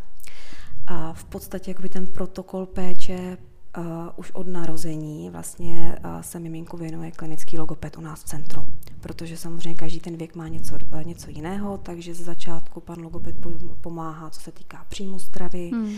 A 0.87 1.13
v 1.13 1.25
podstatě 1.25 1.71
jakoby 1.71 1.89
ten 1.89 2.07
protokol 2.07 2.65
péče 2.65 3.37
Uh, 3.77 3.85
už 4.15 4.31
od 4.31 4.47
narození 4.47 5.29
vlastně 5.29 5.97
uh, 6.05 6.21
se 6.21 6.39
miminku 6.39 6.77
věnuje 6.77 7.11
klinický 7.11 7.57
logoped 7.59 7.97
u 7.97 8.01
nás 8.01 8.23
v 8.23 8.27
centru, 8.27 8.67
protože 9.01 9.37
samozřejmě 9.37 9.75
každý 9.75 9.99
ten 9.99 10.17
věk 10.17 10.35
má 10.35 10.47
něco, 10.47 10.75
uh, 10.75 11.03
něco 11.03 11.29
jiného, 11.29 11.77
takže 11.77 12.13
ze 12.13 12.23
začátku 12.23 12.79
pan 12.79 13.01
logoped 13.01 13.35
pomáhá, 13.81 14.29
co 14.29 14.39
se 14.39 14.51
týká 14.51 14.85
příjmu 14.89 15.19
stravy, 15.19 15.69
hmm. 15.73 15.95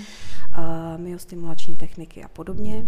myostimulační 0.98 1.76
techniky 1.76 2.24
a 2.24 2.28
podobně. 2.28 2.86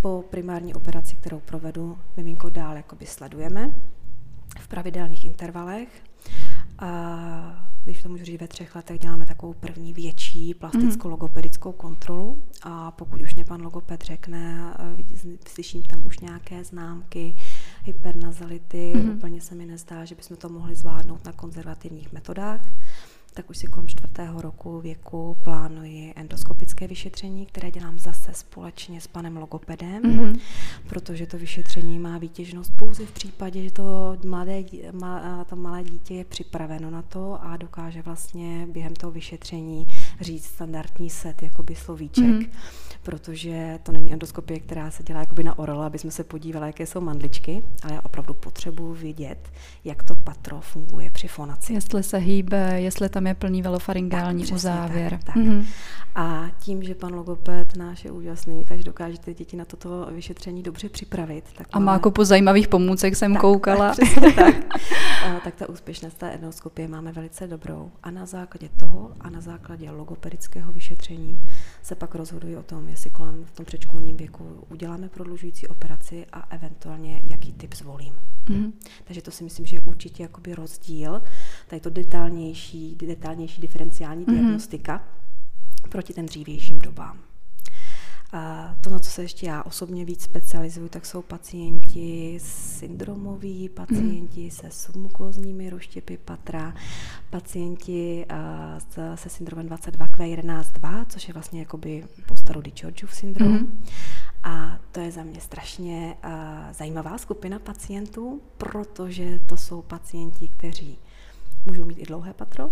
Po 0.00 0.24
primární 0.30 0.74
operaci, 0.74 1.16
kterou 1.16 1.40
provedu, 1.40 1.98
miminko 2.16 2.48
dál 2.50 2.76
jakoby 2.76 3.06
sledujeme 3.06 3.74
v 4.60 4.68
pravidelných 4.68 5.24
intervalech. 5.24 6.02
Když 7.84 8.02
to 8.02 8.08
můžu 8.08 8.24
říct, 8.24 8.40
ve 8.40 8.48
třech 8.48 8.74
letech 8.74 8.98
děláme 8.98 9.26
takovou 9.26 9.52
první 9.52 9.92
větší 9.92 10.54
plastickou 10.54 11.08
mhm. 11.08 11.12
logopedickou 11.12 11.72
kontrolu 11.72 12.42
a 12.62 12.90
pokud 12.90 13.20
už 13.20 13.34
mě 13.34 13.44
pan 13.44 13.62
logoped 13.62 14.02
řekne, 14.02 14.74
slyším 15.48 15.82
tam 15.82 16.06
už 16.06 16.18
nějaké 16.18 16.64
známky, 16.64 17.36
hypernazality, 17.84 18.92
mm-hmm. 18.94 19.16
úplně 19.16 19.40
se 19.40 19.54
mi 19.54 19.66
nezdá, 19.66 20.04
že 20.04 20.14
bychom 20.14 20.36
to 20.36 20.48
mohli 20.48 20.74
zvládnout 20.74 21.24
na 21.24 21.32
konzervativních 21.32 22.12
metodách 22.12 22.60
tak 23.38 23.50
už 23.50 23.58
si 23.58 23.66
kolem 23.66 23.88
čtvrtého 23.88 24.40
roku 24.40 24.80
věku 24.80 25.36
plánuji 25.44 26.12
endoskopické 26.16 26.86
vyšetření, 26.86 27.46
které 27.46 27.70
dělám 27.70 27.98
zase 27.98 28.34
společně 28.34 29.00
s 29.00 29.06
panem 29.06 29.36
logopedem, 29.36 30.02
mm-hmm. 30.02 30.40
protože 30.88 31.26
to 31.26 31.38
vyšetření 31.38 31.98
má 31.98 32.18
výtěžnost 32.18 32.76
pouze 32.76 33.06
v 33.06 33.12
případě, 33.12 33.62
že 33.62 33.70
to, 33.70 34.16
mladé, 34.24 34.64
to 35.46 35.56
malé 35.56 35.84
dítě 35.84 36.14
je 36.14 36.24
připraveno 36.24 36.90
na 36.90 37.02
to 37.02 37.38
a 37.42 37.56
dokáže 37.56 38.02
vlastně 38.02 38.66
během 38.70 38.94
toho 38.94 39.10
vyšetření 39.10 39.88
říct 40.20 40.44
standardní 40.44 41.10
set 41.10 41.42
jakoby 41.42 41.74
slovíček, 41.74 42.24
mm-hmm. 42.24 42.50
protože 43.02 43.78
to 43.82 43.92
není 43.92 44.12
endoskopie, 44.12 44.60
která 44.60 44.90
se 44.90 45.02
dělá 45.02 45.20
jakoby 45.20 45.44
na 45.44 45.58
orele, 45.58 45.86
aby 45.86 45.98
jsme 45.98 46.10
se 46.10 46.24
podívali, 46.24 46.66
jaké 46.66 46.86
jsou 46.86 47.00
mandličky, 47.00 47.62
ale 47.82 47.94
já 47.94 48.00
opravdu 48.04 48.34
potřebuji 48.34 48.94
vidět, 48.94 49.52
jak 49.84 50.02
to 50.02 50.14
patro 50.14 50.60
funguje 50.60 51.10
při 51.10 51.28
fonaci. 51.28 51.72
Jestli 51.72 52.02
se 52.02 52.18
hýbe, 52.18 52.80
jestli 52.80 53.08
tam 53.08 53.27
je 53.28 53.34
plný 53.34 53.62
velofaringální 53.62 54.44
tak, 54.44 54.54
uzávěr. 54.54 55.10
Tak, 55.10 55.24
tak. 55.24 55.36
Mm-hmm. 55.36 55.64
A 56.14 56.50
tím, 56.58 56.82
že 56.82 56.94
pan 56.94 57.14
logoped 57.14 57.76
náš 57.76 58.04
je 58.04 58.10
úžasný, 58.10 58.64
takže 58.68 58.84
dokáže 58.84 59.18
ty 59.18 59.34
děti 59.34 59.56
na 59.56 59.64
toto 59.64 60.08
vyšetření 60.12 60.62
dobře 60.62 60.88
připravit. 60.88 61.44
Tak 61.56 61.66
a 61.72 61.78
má 61.78 61.98
kupu 61.98 62.24
zajímavých 62.24 62.68
pomůcek, 62.68 63.16
jsem 63.16 63.32
tak, 63.32 63.40
koukala. 63.40 63.94
Tak, 63.94 64.34
tak. 64.34 64.54
A, 65.26 65.40
tak 65.44 65.54
ta 65.54 65.68
úspěšnost 65.68 66.14
té 66.14 66.30
endoskopie 66.30 66.88
máme 66.88 67.12
velice 67.12 67.46
dobrou. 67.46 67.90
A 68.02 68.10
na 68.10 68.26
základě 68.26 68.68
toho 68.68 69.12
a 69.20 69.30
na 69.30 69.40
základě 69.40 69.90
logopedického 69.90 70.72
vyšetření 70.72 71.40
se 71.82 71.94
pak 71.94 72.14
rozhodují 72.14 72.56
o 72.56 72.62
tom, 72.62 72.88
jestli 72.88 73.10
kolem 73.10 73.44
v 73.44 73.50
tom 73.50 73.66
předškolním 73.66 74.16
věku 74.16 74.64
uděláme 74.68 75.08
prodlužující 75.08 75.66
operaci 75.68 76.26
a 76.32 76.46
eventuálně 76.50 77.20
jaký 77.24 77.52
typ 77.52 77.74
zvolím. 77.74 78.14
Mm-hmm. 78.48 78.72
Takže 79.04 79.22
to 79.22 79.30
si 79.30 79.44
myslím, 79.44 79.66
že 79.66 79.76
je 79.76 79.80
určitě 79.80 80.22
jakoby 80.22 80.54
rozdíl, 80.54 81.22
tady 81.66 81.80
to 81.80 81.90
detailnější, 81.90 82.96
detailnější 82.96 83.60
diferenciální 83.60 84.24
mm-hmm. 84.24 84.34
diagnostika 84.34 85.04
proti 85.88 86.12
ten 86.12 86.26
dřívějším 86.26 86.78
dobám. 86.78 87.18
A 88.32 88.74
to, 88.80 88.90
na 88.90 88.98
co 88.98 89.10
se 89.10 89.22
ještě 89.22 89.46
já 89.46 89.62
osobně 89.62 90.04
víc 90.04 90.22
specializuju, 90.22 90.88
tak 90.88 91.06
jsou 91.06 91.22
pacienti 91.22 92.38
syndromoví, 92.42 93.68
pacienti 93.68 94.44
mm. 94.44 94.50
se 94.50 94.70
submukozními 94.70 95.70
rozštěpy 95.70 96.16
patra, 96.16 96.74
pacienti 97.30 98.26
uh, 98.30 99.14
se 99.14 99.28
syndromem 99.28 99.66
22Q11.2, 99.66 101.06
což 101.08 101.28
je 101.28 101.34
vlastně 101.34 101.60
jakoby 101.60 102.04
postaru 102.26 102.60
Georgeův 102.60 103.14
syndrom. 103.14 103.52
Mm. 103.52 103.82
A 104.42 104.78
to 104.92 105.00
je 105.00 105.10
za 105.10 105.22
mě 105.22 105.40
strašně 105.40 106.16
uh, 106.24 106.30
zajímavá 106.72 107.18
skupina 107.18 107.58
pacientů, 107.58 108.40
protože 108.58 109.38
to 109.38 109.56
jsou 109.56 109.82
pacienti, 109.82 110.48
kteří 110.48 110.98
můžou 111.66 111.84
mít 111.84 111.98
i 111.98 112.04
dlouhé 112.04 112.32
patro, 112.34 112.70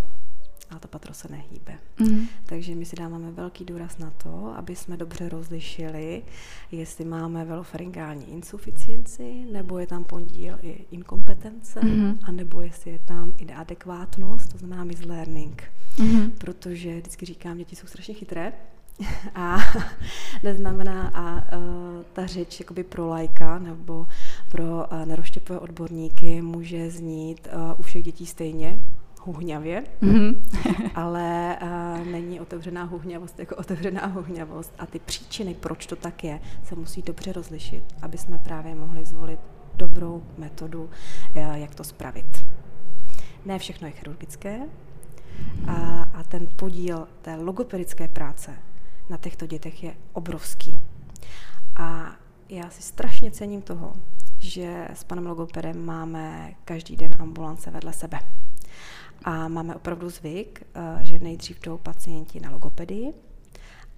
a 0.69 0.79
to 0.79 0.87
patro 0.87 1.13
se 1.13 1.27
nehýbe. 1.31 1.73
Mm. 1.99 2.27
Takže 2.45 2.75
my 2.75 2.85
si 2.85 2.95
dáváme 2.95 3.31
velký 3.31 3.65
důraz 3.65 3.97
na 3.97 4.11
to, 4.11 4.53
aby 4.57 4.75
jsme 4.75 4.97
dobře 4.97 5.29
rozlišili, 5.29 6.23
jestli 6.71 7.05
máme 7.05 7.45
velofaringální 7.45 8.31
insuficienci, 8.31 9.45
nebo 9.51 9.79
je 9.79 9.87
tam 9.87 10.03
podíl 10.03 10.57
i 10.61 10.85
inkompetence, 10.91 11.85
mm. 11.85 12.19
anebo 12.23 12.61
jestli 12.61 12.91
je 12.91 12.99
tam 12.99 13.33
i 13.37 13.53
adekvátnost, 13.53 14.51
to 14.51 14.57
znamená 14.57 14.83
mislearning. 14.83 15.63
Mm. 15.97 16.31
Protože 16.31 16.97
vždycky 16.97 17.25
říkám, 17.25 17.57
děti 17.57 17.75
jsou 17.75 17.87
strašně 17.87 18.13
chytré, 18.13 18.53
a 19.35 19.57
neznamená 20.43 21.11
a 21.13 21.55
uh, 21.57 22.03
ta 22.13 22.25
řeč 22.25 22.59
jakoby 22.59 22.83
pro 22.83 23.07
lajka 23.07 23.59
nebo 23.59 24.07
pro 24.49 24.63
uh, 24.63 25.05
neroštěpové 25.05 25.59
odborníky 25.59 26.41
může 26.41 26.89
znít 26.89 27.47
uh, 27.53 27.79
u 27.79 27.81
všech 27.81 28.03
dětí 28.03 28.25
stejně, 28.25 28.79
huhňavě, 29.21 29.83
mm-hmm. 30.01 30.41
ale 30.95 31.57
uh, 31.61 32.07
není 32.07 32.39
otevřená 32.39 32.83
huhňavost 32.83 33.39
jako 33.39 33.55
otevřená 33.55 34.05
huhňavost 34.05 34.73
a 34.79 34.85
ty 34.85 34.99
příčiny, 34.99 35.53
proč 35.53 35.85
to 35.85 35.95
tak 35.95 36.23
je, 36.23 36.39
se 36.63 36.75
musí 36.75 37.01
dobře 37.01 37.33
rozlišit, 37.33 37.83
aby 38.01 38.17
jsme 38.17 38.37
právě 38.37 38.75
mohli 38.75 39.05
zvolit 39.05 39.39
dobrou 39.75 40.23
metodu, 40.37 40.83
uh, 40.83 41.53
jak 41.53 41.75
to 41.75 41.83
spravit. 41.83 42.45
Ne 43.45 43.59
všechno 43.59 43.87
je 43.87 43.91
chirurgické 43.91 44.59
a, 45.67 46.01
a 46.13 46.23
ten 46.23 46.47
podíl 46.55 47.07
té 47.21 47.35
logopedické 47.35 48.07
práce 48.07 48.57
na 49.09 49.17
těchto 49.17 49.47
dětech 49.47 49.83
je 49.83 49.95
obrovský. 50.13 50.79
A 51.75 52.15
já 52.49 52.69
si 52.69 52.81
strašně 52.81 53.31
cením 53.31 53.61
toho, 53.61 53.93
že 54.37 54.87
s 54.93 55.03
panem 55.03 55.25
logopedem 55.27 55.85
máme 55.85 56.53
každý 56.65 56.95
den 56.95 57.11
ambulance 57.19 57.71
vedle 57.71 57.93
sebe. 57.93 58.19
A 59.23 59.47
máme 59.47 59.75
opravdu 59.75 60.09
zvyk, 60.09 60.63
eh, 60.75 61.05
že 61.05 61.19
nejdřív 61.19 61.59
jdou 61.59 61.77
pacienti 61.77 62.39
na 62.39 62.51
logopedii 62.51 63.13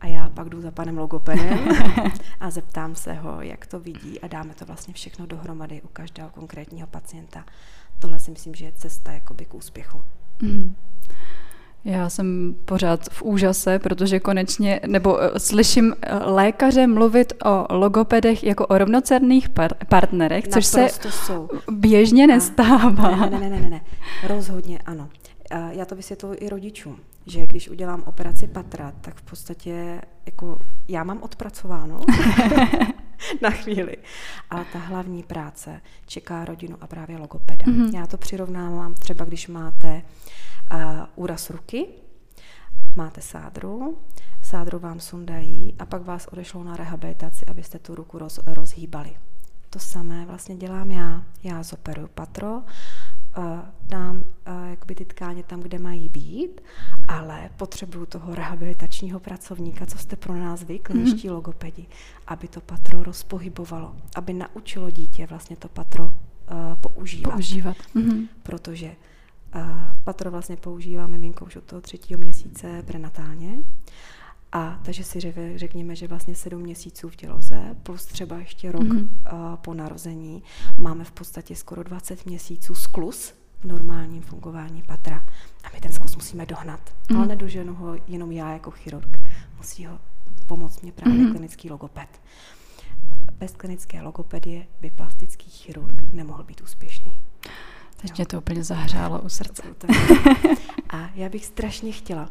a 0.01 0.08
já 0.08 0.30
pak 0.30 0.50
jdu 0.50 0.62
za 0.62 0.72
panem 0.72 0.98
logopedem 0.98 1.70
a 2.39 2.50
zeptám 2.50 2.96
se 2.96 3.13
ho, 3.13 3.42
jak 3.42 3.66
to 3.66 3.80
vidí 3.80 4.22
a 4.22 4.28
dáme 4.28 4.54
to 4.54 4.66
vlastně 4.66 4.94
všechno 4.94 5.25
dohromady 5.25 5.82
u 5.82 5.88
každého 5.88 6.30
konkrétního 6.30 6.88
pacienta. 6.88 7.46
Tohle 8.00 8.20
si 8.20 8.32
myslím, 8.32 8.56
že 8.56 8.66
je 8.66 8.72
cesta 8.72 9.12
jakoby 9.12 9.46
k 9.46 9.54
úspěchu. 9.54 10.01
Mm. 10.42 10.75
Já 11.86 12.09
jsem 12.09 12.55
pořád 12.65 13.09
v 13.12 13.21
úžase, 13.21 13.79
protože 13.79 14.19
konečně, 14.19 14.79
nebo 14.88 15.21
eh, 15.21 15.39
slyším 15.39 15.95
eh, 16.01 16.15
lékaře 16.17 16.88
mluvit 16.88 17.33
o 17.45 17.65
logopedech 17.75 18.43
jako 18.43 18.65
o 18.67 18.77
rovnocerných 18.77 19.50
par- 19.50 19.74
partnerech, 19.89 20.48
což 20.48 20.74
Naprosto 20.74 21.12
se 21.12 21.17
jsou. 21.25 21.50
běžně 21.71 22.27
nestává. 22.27 23.15
Ne, 23.15 23.39
ne, 23.39 23.50
ne, 23.50 23.59
ne, 23.59 23.69
ne, 23.69 23.81
rozhodně 24.27 24.79
ano. 24.86 25.09
Já 25.71 25.86
to 25.86 25.95
vysvětluji 25.95 26.38
i 26.38 26.50
rodičům, 26.50 26.98
že 27.25 27.48
když 27.48 27.69
udělám 27.69 28.03
operaci 28.05 28.48
patra, 28.48 28.93
tak 29.01 29.15
v 29.15 29.21
podstatě 29.21 30.01
jako 30.25 30.59
já 30.88 31.03
mám 31.03 31.17
odpracováno 31.21 32.00
na 33.42 33.50
chvíli, 33.50 33.98
ale 34.50 34.66
ta 34.74 34.80
hlavní 34.80 35.24
práce 35.24 35.82
čeká 36.06 36.46
rodinu 36.46 36.78
a 36.82 36.88
právě 36.88 37.18
logopeda. 37.18 37.66
Mm-hmm. 37.66 37.96
Já 37.96 38.08
to 38.08 38.18
přirovnávám 38.18 38.94
třeba, 38.94 39.26
když 39.26 39.48
máte 39.48 40.02
uh, 40.74 40.80
úraz 41.16 41.50
ruky, 41.50 41.88
máte 42.96 43.22
sádru, 43.22 43.98
sádru 44.42 44.80
vám 44.80 45.00
sundají 45.00 45.76
a 45.80 45.86
pak 45.86 46.02
vás 46.02 46.28
odešlou 46.28 46.64
na 46.64 46.76
rehabilitaci, 46.76 47.46
abyste 47.46 47.80
tu 47.80 47.96
ruku 47.96 48.20
roz, 48.20 48.40
rozhýbali. 48.46 49.16
To 49.70 49.80
samé 49.80 50.26
vlastně 50.26 50.56
dělám 50.56 50.92
já. 50.92 51.24
Já 51.44 51.64
zoperuju 51.64 52.08
patro, 52.08 52.62
dám 53.88 54.15
uh, 54.15 54.69
jakoby 54.69 54.96
ty 54.96 55.05
tkáně 55.05 55.43
tam, 55.43 55.60
kde 55.60 55.79
mají 55.79 56.10
být, 56.10 56.62
ale 57.08 57.50
potřebuju 57.58 58.05
toho 58.05 58.36
rehabilitačního 58.36 59.19
pracovníka, 59.19 59.86
co 59.86 59.98
jste 59.98 60.15
pro 60.15 60.36
nás 60.36 60.63
vy, 60.63 60.79
kliničtí 60.79 61.27
mm. 61.27 61.34
logopedi, 61.34 61.86
aby 62.27 62.48
to 62.48 62.62
patro 62.62 63.03
rozpohybovalo, 63.03 63.96
aby 64.15 64.34
naučilo 64.34 64.91
dítě 64.91 65.27
vlastně 65.27 65.55
to 65.55 65.67
patro 65.67 66.05
uh, 66.05 66.75
používat. 66.75 67.31
používat. 67.31 67.77
Mm-hmm. 67.96 68.27
Protože 68.43 68.96
a 69.53 69.96
patro 70.03 70.31
vlastně 70.31 70.58
používá 70.58 71.08
miminko 71.08 71.46
už 71.46 71.55
od 71.55 71.63
toho 71.63 71.81
třetího 71.81 72.19
měsíce 72.19 72.84
prenatálně. 72.88 73.63
A 74.51 74.79
takže 74.84 75.03
si 75.03 75.20
řekněme, 75.56 75.96
že 75.96 76.08
vlastně 76.08 76.36
sedm 76.36 76.62
měsíců 76.62 77.10
v 77.10 77.15
těloze, 77.15 77.75
plus 77.84 78.06
třeba 78.06 78.38
ještě 78.38 78.72
rok 78.72 78.84
mm-hmm. 78.84 79.08
uh, 79.34 79.56
po 79.56 79.74
narození, 79.74 80.44
máme 80.77 81.03
v 81.03 81.12
podstatě 81.12 81.56
skoro 81.56 81.84
20 81.84 82.25
měsíců 82.25 82.75
sklus 82.75 83.34
v 83.60 83.65
normálním 83.65 84.22
fungování 84.22 84.84
patra. 84.84 85.25
A 85.63 85.68
my 85.74 85.79
ten 85.79 85.91
sklus 85.91 86.15
musíme 86.15 86.46
dohnat. 86.46 86.79
Mm-hmm. 86.89 87.18
Ale 87.18 87.27
nedoženu 87.27 87.74
ho 87.74 87.96
jenom 88.08 88.32
já 88.32 88.53
jako 88.53 88.72
chirurg. 88.72 89.20
Musí 89.58 89.86
ho 89.86 90.00
pomoct 90.48 90.82
mě 90.82 90.91
právě 90.91 91.20
mm-hmm. 91.20 91.32
klinický 91.32 91.70
logoped. 91.70 92.22
Bez 93.39 93.56
klinické 93.56 94.01
logopedie 94.01 94.68
by 94.82 94.91
plastický 94.91 95.50
chirurg 95.50 96.13
nemohl 96.13 96.44
být 96.44 96.62
úspěšný. 96.62 97.20
Teď 98.01 98.18
mě 98.18 98.25
to 98.25 98.38
úplně 98.38 98.63
zahřálo 98.63 99.22
u 99.22 99.29
srdce. 99.29 99.63
A 100.89 101.10
já 101.15 101.29
bych 101.29 101.46
strašně 101.46 101.91
chtěla, 101.91 102.29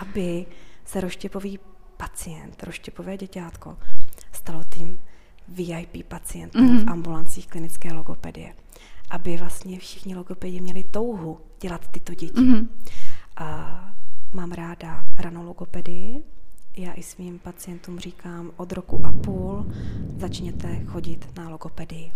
aby 0.00 0.46
se 0.88 1.00
roštěpový 1.00 1.58
pacient, 1.96 2.62
roštěpové 2.62 3.16
děťátko, 3.16 3.76
stalo 4.32 4.64
tím 4.64 4.98
VIP 5.48 6.06
pacientem 6.08 6.68
mm-hmm. 6.68 6.84
v 6.84 6.90
ambulancích 6.90 7.46
klinické 7.46 7.92
logopedie. 7.92 8.54
Aby 9.10 9.36
vlastně 9.36 9.78
všichni 9.78 10.16
logopedi 10.16 10.60
měli 10.60 10.84
touhu 10.84 11.40
dělat 11.60 11.88
tyto 11.88 12.14
děti. 12.14 12.40
Mm-hmm. 12.40 12.66
A 13.36 13.94
mám 14.32 14.52
ráda 14.52 15.04
ranologopedii. 15.18 16.22
Já 16.76 16.92
i 16.92 17.02
svým 17.02 17.38
pacientům 17.38 17.98
říkám, 17.98 18.50
od 18.56 18.72
roku 18.72 19.06
a 19.06 19.12
půl 19.12 19.72
začněte 20.16 20.84
chodit 20.84 21.38
na 21.38 21.48
logopedii 21.48 22.12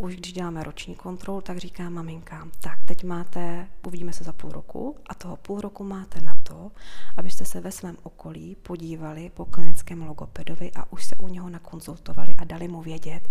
už 0.00 0.16
když 0.16 0.32
děláme 0.32 0.62
roční 0.62 0.94
kontrolu, 0.94 1.40
tak 1.40 1.58
říká 1.58 1.90
maminkám, 1.90 2.50
tak 2.60 2.84
teď 2.84 3.04
máte, 3.04 3.66
uvidíme 3.86 4.12
se 4.12 4.24
za 4.24 4.32
půl 4.32 4.50
roku 4.52 4.96
a 5.06 5.14
toho 5.14 5.36
půl 5.36 5.60
roku 5.60 5.84
máte 5.84 6.20
na 6.20 6.34
to, 6.42 6.70
abyste 7.16 7.44
se 7.44 7.60
ve 7.60 7.72
svém 7.72 7.96
okolí 8.02 8.56
podívali 8.62 9.30
po 9.34 9.44
klinickém 9.44 10.02
logopedovi 10.02 10.72
a 10.72 10.92
už 10.92 11.04
se 11.04 11.16
u 11.16 11.28
něho 11.28 11.50
nakonzultovali 11.50 12.36
a 12.38 12.44
dali 12.44 12.68
mu 12.68 12.82
vědět, 12.82 13.28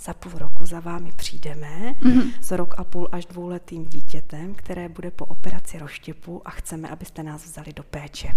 za 0.00 0.14
půl 0.14 0.32
roku 0.34 0.66
za 0.66 0.80
vámi 0.80 1.12
přijdeme 1.12 1.92
mm-hmm. 1.92 2.32
s 2.40 2.50
rok 2.50 2.74
a 2.78 2.84
půl 2.84 3.08
až 3.12 3.26
dvouletým 3.26 3.86
dítětem, 3.86 4.54
které 4.54 4.88
bude 4.88 5.10
po 5.10 5.24
operaci 5.26 5.78
roštěpu 5.78 6.48
a 6.48 6.50
chceme, 6.50 6.88
abyste 6.88 7.22
nás 7.22 7.44
vzali 7.44 7.72
do 7.72 7.82
péče. 7.82 8.28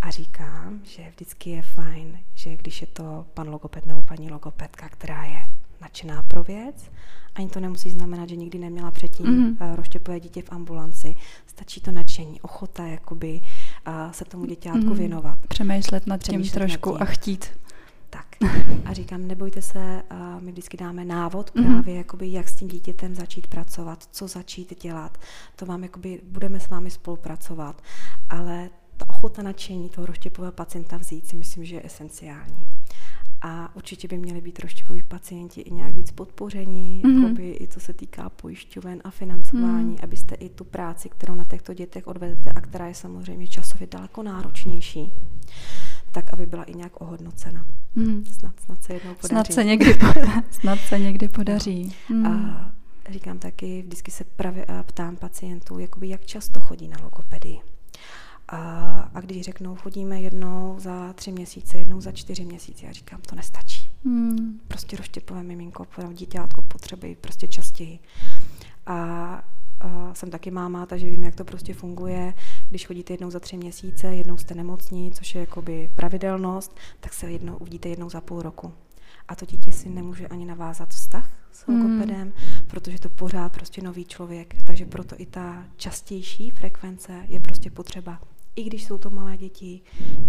A 0.00 0.10
říkám, 0.10 0.80
že 0.84 1.10
vždycky 1.10 1.50
je 1.50 1.62
fajn, 1.62 2.18
že 2.34 2.56
když 2.56 2.80
je 2.80 2.86
to 2.86 3.26
pan 3.34 3.48
logoped 3.48 3.86
nebo 3.86 4.02
paní 4.02 4.30
logopedka, 4.30 4.88
která 4.88 5.24
je 5.24 5.44
nadšená 5.84 6.22
pro 6.22 6.42
věc. 6.42 6.90
Ani 7.34 7.48
to 7.48 7.60
nemusí 7.60 7.90
znamenat, 7.90 8.28
že 8.28 8.36
nikdy 8.36 8.58
neměla 8.58 8.90
předtím 8.90 9.26
mm-hmm. 9.26 9.74
roštěpové 9.74 10.20
dítě 10.20 10.42
v 10.42 10.52
ambulanci. 10.52 11.14
Stačí 11.46 11.80
to 11.80 11.90
nadšení, 11.90 12.40
ochota 12.40 12.86
jakoby 12.86 13.40
uh, 13.86 14.12
se 14.12 14.24
tomu 14.24 14.44
děťátku 14.44 14.80
mm-hmm. 14.80 14.96
věnovat. 14.96 15.38
Přemýšlet 15.48 16.06
nad 16.06 16.16
tím 16.16 16.32
Přemýšlet 16.32 16.54
trošku 16.60 16.92
nad 16.92 16.98
tím. 16.98 17.02
a 17.02 17.10
chtít. 17.10 17.46
Tak. 18.10 18.26
A 18.84 18.92
říkám, 18.92 19.26
nebojte 19.26 19.62
se, 19.62 20.02
uh, 20.12 20.42
my 20.42 20.52
vždycky 20.52 20.76
dáme 20.76 21.04
návod 21.04 21.50
mm-hmm. 21.50 21.72
právě, 21.72 21.94
jakoby, 21.94 22.32
jak 22.32 22.48
s 22.48 22.54
tím 22.54 22.68
dítětem 22.68 23.14
začít 23.14 23.46
pracovat, 23.46 24.08
co 24.10 24.28
začít 24.28 24.82
dělat. 24.82 25.18
To 25.56 25.66
vám, 25.66 25.82
jakoby, 25.82 26.20
budeme 26.24 26.60
s 26.60 26.68
vámi 26.68 26.90
spolupracovat. 26.90 27.82
Ale 28.30 28.70
ta 28.96 29.08
ochota 29.08 29.42
nadšení 29.42 29.88
toho 29.88 30.06
roštěpového 30.06 30.52
pacienta 30.52 30.96
vzít 30.96 31.28
si 31.28 31.36
myslím, 31.36 31.64
že 31.64 31.76
je 31.76 31.86
esenciální 31.86 32.66
a 33.46 33.76
určitě 33.76 34.08
by 34.08 34.18
měli 34.18 34.40
být 34.40 34.58
roštěpoví 34.58 35.02
pacienti 35.02 35.60
i 35.60 35.70
nějak 35.70 35.94
víc 35.94 36.10
podpoření, 36.10 37.02
mm-hmm. 37.04 37.22
jakoby 37.22 37.56
i 37.60 37.68
co 37.68 37.80
se 37.80 37.92
týká 37.92 38.30
pojišťoven 38.30 39.00
a 39.04 39.10
financování, 39.10 39.90
mm. 39.90 39.98
abyste 40.02 40.34
i 40.34 40.48
tu 40.48 40.64
práci, 40.64 41.08
kterou 41.08 41.34
na 41.34 41.44
těchto 41.44 41.74
dětech 41.74 42.06
odvedete 42.06 42.50
a 42.50 42.60
která 42.60 42.86
je 42.86 42.94
samozřejmě 42.94 43.48
časově 43.48 43.88
daleko 43.90 44.22
náročnější, 44.22 45.12
tak 46.12 46.32
aby 46.32 46.46
byla 46.46 46.64
i 46.64 46.74
nějak 46.74 47.00
ohodnocena. 47.00 47.66
Mm. 47.94 48.24
Snad, 48.24 48.60
snad 48.60 48.82
se 48.82 48.94
jednou 48.94 49.14
podaří. 49.14 49.34
Snad 49.34 49.52
se 49.52 49.64
někdy, 49.64 49.98
snad 50.50 50.78
se 50.78 50.98
někdy 50.98 51.28
podaří. 51.28 51.94
Mm. 52.08 52.26
A 52.26 52.74
říkám 53.10 53.38
taky, 53.38 53.82
vždycky 53.82 54.10
se 54.10 54.24
právě 54.24 54.66
ptám 54.82 55.16
pacientů, 55.16 55.78
jakoby 55.78 56.08
jak 56.08 56.26
často 56.26 56.60
chodí 56.60 56.88
na 56.88 56.96
logopedii. 57.02 57.60
A, 58.48 59.00
a 59.14 59.20
když 59.20 59.42
řeknou, 59.42 59.76
chodíme 59.76 60.20
jednou 60.20 60.74
za 60.78 61.12
tři 61.12 61.32
měsíce, 61.32 61.78
jednou 61.78 62.00
za 62.00 62.12
čtyři 62.12 62.44
měsíce, 62.44 62.86
já 62.86 62.92
říkám, 62.92 63.20
to 63.20 63.36
nestačí. 63.36 63.90
Hmm. 64.04 64.60
Prostě 64.68 64.96
roštěpové 64.96 65.42
miminko, 65.42 65.86
dítětko 66.12 66.62
potřebují 66.62 67.16
prostě 67.16 67.48
častěji. 67.48 67.98
A, 68.86 68.94
a 69.80 70.14
jsem 70.14 70.30
taky 70.30 70.50
máma, 70.50 70.86
takže 70.86 71.10
vím, 71.10 71.24
jak 71.24 71.34
to 71.34 71.44
prostě 71.44 71.74
funguje. 71.74 72.34
Když 72.70 72.86
chodíte 72.86 73.12
jednou 73.12 73.30
za 73.30 73.40
tři 73.40 73.56
měsíce, 73.56 74.14
jednou 74.14 74.36
jste 74.36 74.54
nemocní, 74.54 75.12
což 75.12 75.34
je 75.34 75.40
jakoby 75.40 75.90
pravidelnost, 75.94 76.76
tak 77.00 77.12
se 77.12 77.30
jednou 77.30 77.56
uvidíte 77.56 77.88
jednou 77.88 78.10
za 78.10 78.20
půl 78.20 78.42
roku. 78.42 78.72
A 79.28 79.34
to 79.34 79.46
dítě 79.46 79.72
si 79.72 79.88
nemůže 79.88 80.28
ani 80.28 80.44
navázat 80.44 80.88
vztah 80.88 81.30
s 81.52 81.66
logopedem, 81.66 82.32
hmm. 82.36 82.66
protože 82.66 82.98
to 82.98 83.08
pořád 83.08 83.52
prostě 83.52 83.82
nový 83.82 84.04
člověk. 84.04 84.54
Takže 84.66 84.86
proto 84.86 85.16
i 85.18 85.26
ta 85.26 85.64
častější 85.76 86.50
frekvence 86.50 87.24
je 87.28 87.40
prostě 87.40 87.70
potřeba 87.70 88.20
i 88.56 88.64
když 88.64 88.84
jsou 88.84 88.98
to 88.98 89.10
malé 89.10 89.36
děti, 89.36 89.80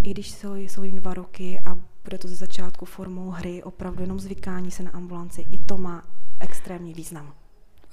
i 0.03 0.11
když 0.11 0.31
jsou, 0.31 0.55
jsou 0.55 0.83
jim 0.83 0.95
dva 0.95 1.13
roky 1.13 1.61
a 1.65 1.77
bude 2.03 2.17
to 2.17 2.27
ze 2.27 2.35
začátku 2.35 2.85
formou 2.85 3.29
hry, 3.29 3.63
opravdu 3.63 4.01
jenom 4.01 4.19
zvykání 4.19 4.71
se 4.71 4.83
na 4.83 4.91
ambulanci, 4.91 5.45
i 5.51 5.57
to 5.57 5.77
má 5.77 6.03
extrémní 6.39 6.93
význam. 6.93 7.33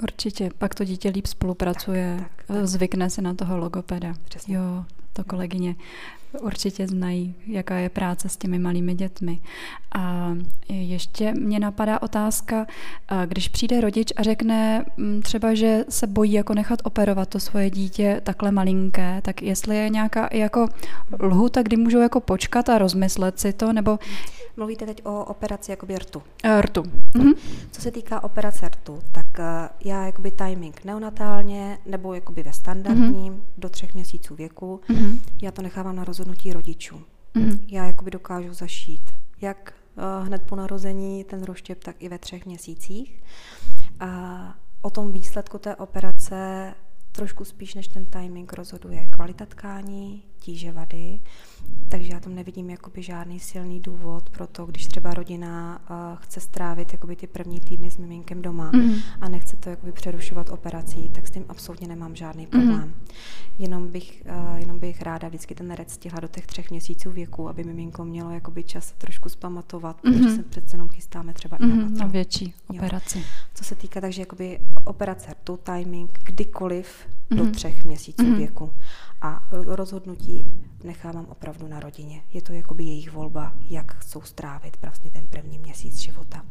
Určitě, 0.03 0.51
pak 0.59 0.75
to 0.75 0.85
dítě 0.85 1.09
líp 1.09 1.27
spolupracuje, 1.27 2.17
tak, 2.19 2.33
tak, 2.37 2.47
tak. 2.47 2.67
zvykne 2.67 3.11
se 3.11 3.23
na 3.23 3.35
toho 3.35 3.59
logopeda. 3.59 4.15
Přesně. 4.25 4.55
Jo, 4.57 4.85
to 5.13 5.25
kolegyně 5.25 5.77
určitě 6.41 6.89
znají, 6.89 7.35
jaká 7.47 7.77
je 7.77 7.89
práce 7.89 8.29
s 8.29 8.37
těmi 8.37 8.59
malými 8.59 8.95
dětmi. 8.95 9.41
A 9.95 10.35
ještě 10.93 11.33
mě 11.33 11.61
napadá 11.61 12.03
otázka, 12.03 12.67
když 13.27 13.49
přijde 13.49 13.81
rodič 13.81 14.13
a 14.17 14.23
řekne 14.23 14.85
mm, 14.97 15.23
třeba, 15.23 15.55
že 15.55 15.85
se 15.89 16.07
bojí 16.07 16.33
jako 16.33 16.55
nechat 16.55 16.79
operovat 16.85 17.29
to 17.29 17.41
svoje 17.41 17.71
dítě 17.71 18.21
takhle 18.25 18.53
malinké, 18.53 19.21
tak 19.23 19.43
jestli 19.43 19.77
je 19.77 19.89
nějaká 19.89 20.29
jako 20.33 20.69
lhuta, 21.23 21.63
kdy 21.63 21.77
můžou 21.77 21.99
jako 21.99 22.21
počkat 22.21 22.69
a 22.69 22.79
rozmyslet 22.79 23.41
si 23.41 23.53
to, 23.53 23.73
nebo... 23.73 23.99
Mluvíte 24.57 24.87
teď 24.87 25.01
o 25.05 25.25
operaci 25.25 25.71
jakoby 25.71 25.99
rtu. 25.99 26.23
Rtu. 26.61 26.83
Mhm. 27.15 27.33
Co 27.71 27.81
se 27.81 27.91
týká 27.91 28.25
operace 28.25 28.69
rtu, 28.69 28.99
tak 29.13 29.41
e, 29.41 29.69
já 29.85 30.07
jakoby 30.07 30.31
timing 30.31 30.85
neonatálně 30.85 31.79
nebo 31.87 32.15
jakoby 32.15 32.43
ve 32.43 32.53
standardním 32.53 33.33
mhm. 33.33 33.43
do 33.59 33.69
třech 33.69 33.95
měsíců 33.95 34.35
věku, 34.35 34.81
mhm. 34.89 35.19
já 35.43 35.51
to 35.51 35.63
nechávám 35.63 35.97
na 35.97 36.05
rozhodnutí 36.05 36.53
rodičů. 36.53 37.03
Mm-hmm. 37.35 37.59
Já 37.67 37.85
jakoby 37.85 38.11
dokážu 38.11 38.55
zašít 38.55 39.11
jak 39.41 39.75
hned 40.23 40.43
po 40.43 40.57
narození 40.57 41.25
ten 41.25 41.43
roštěp, 41.43 41.85
tak 41.85 41.97
i 41.99 42.09
ve 42.09 42.19
třech 42.19 42.47
měsících. 42.47 43.23
A 44.01 44.55
o 44.83 44.91
tom 44.91 45.13
výsledku 45.13 45.59
té 45.59 45.77
operace 45.77 46.75
trošku 47.13 47.45
spíš 47.45 47.75
než 47.75 47.89
ten 47.89 48.07
timing 48.07 48.53
rozhoduje 48.53 49.07
kvalita 49.07 49.47
tkání, 49.47 50.25
tíže 50.43 50.73
vady, 50.73 51.21
takže 51.89 52.13
já 52.13 52.21
tam 52.21 52.35
nevidím 52.35 52.71
jakoby 52.71 53.03
žádný 53.03 53.41
silný 53.41 53.81
důvod 53.81 54.31
pro 54.31 54.47
to, 54.47 54.67
když 54.67 54.87
třeba 54.87 55.15
rodina 55.15 55.81
uh, 55.91 55.97
chce 56.19 56.41
strávit 56.41 56.93
jakoby 56.93 57.17
ty 57.17 57.27
první 57.27 57.61
týdny 57.61 57.91
s 57.91 57.97
miminkem 57.97 58.43
doma 58.43 58.71
mm. 58.75 58.95
a 59.21 59.29
nechce 59.29 59.57
to 59.57 59.71
jakoby 59.71 59.93
přerušovat 59.93 60.51
operací, 60.51 61.09
tak 61.09 61.27
s 61.27 61.31
tím 61.31 61.45
absolutně 61.49 61.89
nemám 61.89 62.17
žádný 62.17 62.47
problém. 62.47 62.85
Mm. 62.85 62.95
Jenom, 63.59 63.89
bych, 63.89 64.23
uh, 64.27 64.59
jenom 64.59 64.79
bych 64.79 65.03
ráda 65.03 65.29
vždycky 65.29 65.55
ten 65.55 65.71
rec 65.71 65.93
stihla 65.93 66.21
do 66.21 66.29
těch 66.29 66.47
třech 66.47 66.71
měsíců 66.71 67.11
věku, 67.11 67.49
aby 67.49 67.65
miminko 67.65 68.05
mělo 68.05 68.31
jakoby 68.31 68.65
čas 68.65 68.93
trošku 68.99 69.29
zpamatovat, 69.29 70.05
mm. 70.05 70.13
protože 70.13 70.37
se 70.37 70.43
přece 70.43 70.75
jenom 70.77 70.89
chystáme 70.89 71.35
třeba 71.35 71.59
mm. 71.61 71.71
i 71.71 71.77
na 71.77 71.83
patro. 71.83 71.99
Na 71.99 72.07
větší 72.07 72.55
operaci. 72.69 73.19
Jo. 73.19 73.25
Co 73.55 73.65
se 73.65 73.75
týká, 73.75 74.01
takže 74.01 74.23
jakoby 74.23 74.59
operace 74.85 75.35
to 75.45 75.57
timing 75.57 76.19
kdykoliv 76.25 77.09
mm. 77.31 77.37
do 77.39 77.51
třech 77.51 77.85
měsíců 77.85 78.23
mm. 78.23 78.37
věku. 78.37 78.73
A 79.23 79.49
rozhodnutí 79.53 80.32
nechávám 80.85 81.27
opravdu 81.27 81.69
na 81.69 81.81
rodině. 81.81 82.23
Je 82.33 82.43
to 82.43 82.53
jakoby 82.53 82.85
jejich 82.85 83.13
volba, 83.13 83.55
jak 83.71 83.95
chcou 83.95 84.21
strávit 84.21 84.77
vlastně 84.83 85.11
ten 85.11 85.27
první 85.27 85.59
měsíc 85.59 85.99
života. 85.99 86.45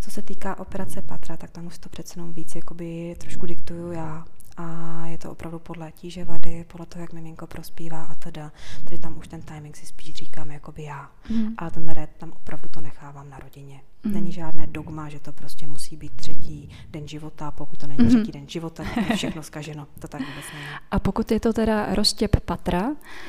Co 0.00 0.10
se 0.10 0.22
týká 0.22 0.58
operace 0.58 1.02
patra, 1.02 1.36
tak 1.36 1.50
tam 1.50 1.66
už 1.66 1.78
to 1.78 1.88
přece 1.88 2.18
jenom 2.18 2.32
víc 2.32 2.54
jakoby 2.54 3.16
trošku 3.18 3.46
diktuju 3.46 3.92
já 3.92 4.24
a 4.56 5.06
je 5.06 5.18
to 5.18 5.30
opravdu 5.30 5.58
podle 5.58 5.92
tíže 5.92 6.24
vady, 6.24 6.64
podle 6.68 6.86
toho, 6.86 7.02
jak 7.02 7.12
miminko 7.12 7.46
prospívá 7.46 8.02
a 8.02 8.14
teda. 8.14 8.52
Takže 8.84 8.98
tam 8.98 9.18
už 9.18 9.28
ten 9.28 9.42
timing 9.42 9.76
si 9.76 9.86
spíš 9.86 10.14
říkám 10.14 10.50
jakoby 10.50 10.82
já. 10.82 11.10
Mm. 11.30 11.54
Ale 11.58 11.70
ten 11.70 11.88
red 11.88 12.10
tam 12.18 12.32
opravdu 12.32 12.68
to 12.68 12.80
nechávám 12.80 13.30
na 13.30 13.38
rodině. 13.38 13.80
Mm. 14.04 14.12
Není 14.12 14.32
žádné 14.32 14.66
dogma, 14.66 15.08
že 15.08 15.20
to 15.20 15.32
prostě 15.32 15.66
musí 15.66 15.96
být 15.96 16.12
třetí 16.16 16.70
den 16.90 17.08
života, 17.08 17.50
pokud 17.50 17.78
to 17.78 17.86
není 17.86 18.04
mm. 18.04 18.08
třetí 18.08 18.32
den 18.32 18.48
života, 18.48 18.84
tak 18.94 19.10
je 19.10 19.16
všechno 19.16 19.42
zkaženo. 19.42 19.86
To 19.98 20.08
tak 20.08 20.20
vůbec 20.20 20.44
není. 20.54 20.66
A 20.90 20.98
pokud 20.98 21.30
je 21.30 21.40
to 21.40 21.52
teda 21.52 21.94
roztěp 21.94 22.40
patra, 22.40 22.82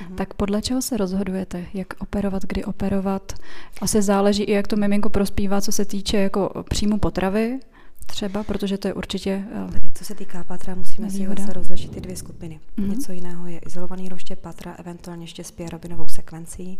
mm. 0.09 0.15
tak 0.15 0.33
podle 0.33 0.61
čeho 0.61 0.81
se 0.81 0.97
rozhodujete, 0.97 1.65
jak 1.73 1.87
operovat, 1.99 2.43
kdy 2.43 2.65
operovat? 2.65 3.33
Asi 3.81 4.01
záleží 4.01 4.43
i, 4.43 4.51
jak 4.51 4.67
to 4.67 4.75
miminko 4.75 5.09
prospívá, 5.09 5.61
co 5.61 5.71
se 5.71 5.85
týče 5.85 6.17
jako 6.17 6.63
příjmu 6.69 6.97
potravy, 6.97 7.59
třeba, 8.05 8.43
protože 8.43 8.77
to 8.77 8.87
je 8.87 8.93
určitě... 8.93 9.43
Uh, 9.65 9.71
Tady, 9.71 9.91
co 9.95 10.05
se 10.05 10.15
týká 10.15 10.43
patra, 10.43 10.75
musíme 10.75 11.09
si 11.09 11.27
zase 11.37 11.53
rozlišit 11.53 11.91
ty 11.91 12.01
dvě 12.01 12.15
skupiny. 12.15 12.59
Mm-hmm. 12.77 12.89
Něco 12.89 13.11
jiného 13.11 13.47
je 13.47 13.59
izolovaný 13.59 14.09
roště 14.09 14.35
patra, 14.35 14.73
eventuálně 14.73 15.23
ještě 15.23 15.43
s 15.43 15.51
pierobinovou 15.51 16.07
sekvencí. 16.07 16.79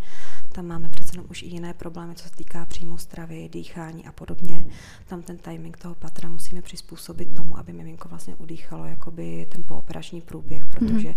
Tam 0.52 0.66
máme 0.66 0.90
přece 0.90 1.12
jenom 1.14 1.26
už 1.30 1.44
i 1.44 1.46
jiné 1.46 1.74
problémy, 1.74 2.16
co 2.16 2.24
se 2.24 2.36
týká 2.36 2.66
příjmu 2.66 2.98
stravy, 2.98 3.50
dýchání 3.54 4.06
a 4.06 4.12
podobně. 4.12 4.66
Tam 5.08 5.22
ten 5.22 5.38
timing 5.38 5.78
toho 5.78 5.96
patra 5.96 6.30
musíme 6.30 6.62
přizpůsobit 6.62 7.36
tomu, 7.36 7.58
aby 7.58 7.74
miminko 7.74 8.10
vlastně 8.10 8.36
udýchalo 8.36 8.86
jakoby 8.86 9.48
ten 9.52 9.64
pooperační 9.64 10.22
průběh, 10.22 10.66
protože 10.66 11.10
mm-hmm. 11.10 11.16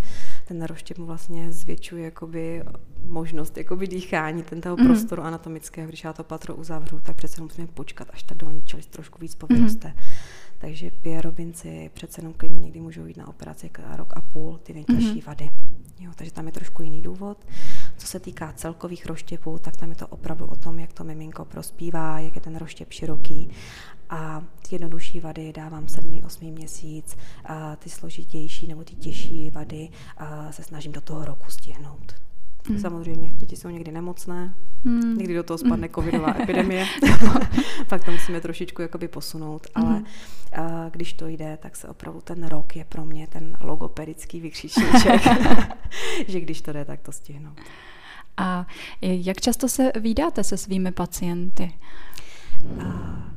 Ten 0.49 0.63
roštěp 0.63 0.97
mu 0.97 1.05
vlastně 1.05 1.51
zvětšuje 1.51 2.05
jakoby 2.05 2.63
možnost 3.05 3.57
jakoby 3.57 3.87
dýchání 3.87 4.43
ten 4.43 4.61
toho 4.61 4.77
mm-hmm. 4.77 4.85
prostoru 4.85 5.21
anatomického. 5.21 5.87
Když 5.87 6.03
já 6.03 6.13
to 6.13 6.23
patro 6.23 6.55
uzavřu, 6.55 6.99
tak 6.99 7.15
přece 7.15 7.41
musíme 7.41 7.67
počkat, 7.67 8.07
až 8.13 8.23
ta 8.23 8.35
dolní 8.35 8.61
čelist 8.61 8.89
trošku 8.89 9.17
víc 9.21 9.35
povyroste. 9.35 9.87
Mm-hmm. 9.87 10.03
Takže 10.57 10.91
pierobinci 10.91 11.89
přece 11.93 12.21
jenom 12.21 12.33
klidně 12.33 12.59
někdy 12.59 12.79
můžou 12.79 13.05
jít 13.05 13.17
na 13.17 13.27
operaci 13.27 13.69
rok 13.95 14.13
a 14.15 14.21
půl, 14.21 14.57
ty 14.57 14.73
nejtěžší 14.73 15.21
mm-hmm. 15.21 15.27
vady. 15.27 15.49
Jo, 15.99 16.11
takže 16.15 16.33
tam 16.33 16.45
je 16.45 16.51
trošku 16.51 16.83
jiný 16.83 17.01
důvod. 17.01 17.45
Co 17.97 18.07
se 18.07 18.19
týká 18.19 18.53
celkových 18.53 19.05
roštěpů, 19.05 19.59
tak 19.59 19.77
tam 19.77 19.89
je 19.89 19.95
to 19.95 20.07
opravdu 20.07 20.45
o 20.45 20.55
tom, 20.55 20.79
jak 20.79 20.93
to 20.93 21.03
miminko 21.03 21.45
prospívá, 21.45 22.19
jak 22.19 22.35
je 22.35 22.41
ten 22.41 22.55
roštěp 22.55 22.91
široký. 22.91 23.49
A 24.09 24.43
ty 24.69 24.75
jednodušší 24.75 25.19
vady 25.19 25.53
dávám 25.53 25.87
sedmý, 25.87 26.23
osmý 26.23 26.51
měsíc, 26.51 27.17
a 27.45 27.75
ty 27.75 27.89
složitější 27.89 28.67
nebo 28.67 28.83
ty 28.83 28.95
těžší 28.95 29.51
vady 29.51 29.89
a 30.17 30.51
se 30.51 30.63
snažím 30.63 30.91
do 30.91 31.01
toho 31.01 31.25
roku 31.25 31.51
stihnout. 31.51 32.15
Hmm. 32.67 32.79
Samozřejmě, 32.79 33.31
děti 33.35 33.55
jsou 33.55 33.69
někdy 33.69 33.91
nemocné, 33.91 34.53
hmm. 34.85 35.17
někdy 35.17 35.33
do 35.35 35.43
toho 35.43 35.57
spadne 35.57 35.87
hmm. 35.87 35.93
covidová 35.95 36.35
epidemie, 36.41 36.85
pak 37.87 38.03
to 38.05 38.11
musíme 38.11 38.41
trošičku 38.41 38.81
jakoby 38.81 39.07
posunout, 39.07 39.67
ale 39.75 39.93
hmm. 39.93 40.05
a, 40.53 40.89
když 40.89 41.13
to 41.13 41.27
jde, 41.27 41.57
tak 41.61 41.75
se 41.75 41.87
opravdu 41.87 42.21
ten 42.21 42.47
rok 42.47 42.75
je 42.75 42.85
pro 42.85 43.05
mě 43.05 43.27
ten 43.27 43.57
logopedický 43.61 44.41
vykřičníček, 44.41 45.21
že 46.27 46.39
když 46.39 46.61
to 46.61 46.73
jde, 46.73 46.85
tak 46.85 47.01
to 47.01 47.11
stihnout. 47.11 47.59
A 48.37 48.67
jak 49.01 49.41
často 49.41 49.69
se 49.69 49.91
vydáte 49.99 50.43
se 50.43 50.57
svými 50.57 50.91
pacienty? 50.91 51.73
A, 52.85 53.29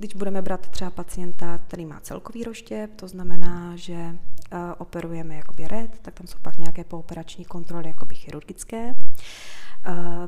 když 0.00 0.14
budeme 0.14 0.42
brát 0.42 0.68
třeba 0.68 0.90
pacienta, 0.90 1.58
který 1.58 1.86
má 1.86 2.00
celkový 2.00 2.44
roštěp, 2.44 2.90
to 2.96 3.08
znamená, 3.08 3.76
že 3.76 4.16
operujeme 4.78 5.34
jakoby 5.34 5.68
red, 5.68 5.98
tak 6.02 6.14
tam 6.14 6.26
jsou 6.26 6.38
pak 6.42 6.58
nějaké 6.58 6.84
pooperační 6.84 7.44
kontroly 7.44 7.88
jakoby 7.88 8.14
chirurgické. 8.14 8.94